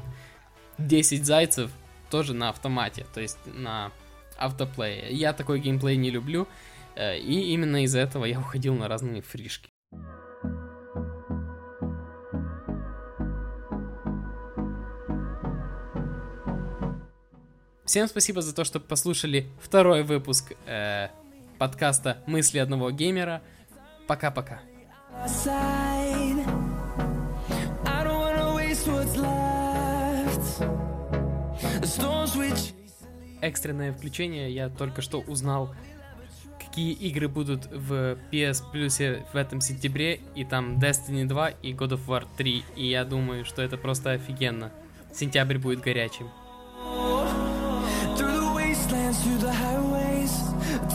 10 0.79 1.25
зайцев 1.25 1.69
тоже 2.09 2.33
на 2.33 2.49
автомате, 2.49 3.05
то 3.13 3.21
есть 3.21 3.37
на 3.45 3.91
автоплея. 4.37 5.09
Я 5.09 5.33
такой 5.33 5.59
геймплей 5.59 5.97
не 5.97 6.11
люблю, 6.11 6.47
э, 6.95 7.17
и 7.19 7.53
именно 7.53 7.83
из-за 7.83 7.99
этого 7.99 8.25
я 8.25 8.39
уходил 8.39 8.75
на 8.75 8.87
разные 8.87 9.21
фришки. 9.21 9.69
Всем 17.85 18.07
спасибо 18.07 18.41
за 18.41 18.53
то, 18.53 18.63
что 18.63 18.79
послушали 18.79 19.47
второй 19.61 20.03
выпуск 20.03 20.53
э, 20.65 21.09
подкаста 21.59 22.17
«Мысли 22.25 22.57
одного 22.57 22.89
геймера». 22.91 23.43
Пока-пока. 24.07 24.59
Экстренное 33.47 33.93
включение. 33.93 34.53
Я 34.53 34.69
только 34.69 35.01
что 35.01 35.21
узнал, 35.21 35.73
какие 36.59 36.93
игры 36.93 37.27
будут 37.27 37.67
в 37.71 38.17
PS 38.31 38.63
Plus 38.73 39.23
в 39.31 39.35
этом 39.35 39.61
сентябре. 39.61 40.19
И 40.35 40.43
там 40.43 40.77
Destiny 40.77 41.25
2 41.25 41.49
и 41.61 41.73
God 41.73 41.91
of 41.91 42.05
War 42.07 42.25
3. 42.37 42.63
И 42.75 42.89
я 42.89 43.05
думаю, 43.05 43.45
что 43.45 43.61
это 43.61 43.77
просто 43.77 44.11
офигенно. 44.11 44.71
Сентябрь 45.13 45.57
будет 45.57 45.81
горячим. 45.81 46.29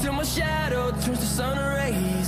Till 0.03 0.13
my 0.13 0.25
shadow 0.25 0.91
turns 1.03 1.19
to 1.19 1.27
sun 1.27 1.59
rays 1.59 2.20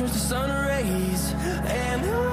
Just 0.00 0.14
the 0.14 0.18
sun 0.18 0.50
rays 0.66 1.34
and 1.66 2.06
I 2.06 2.29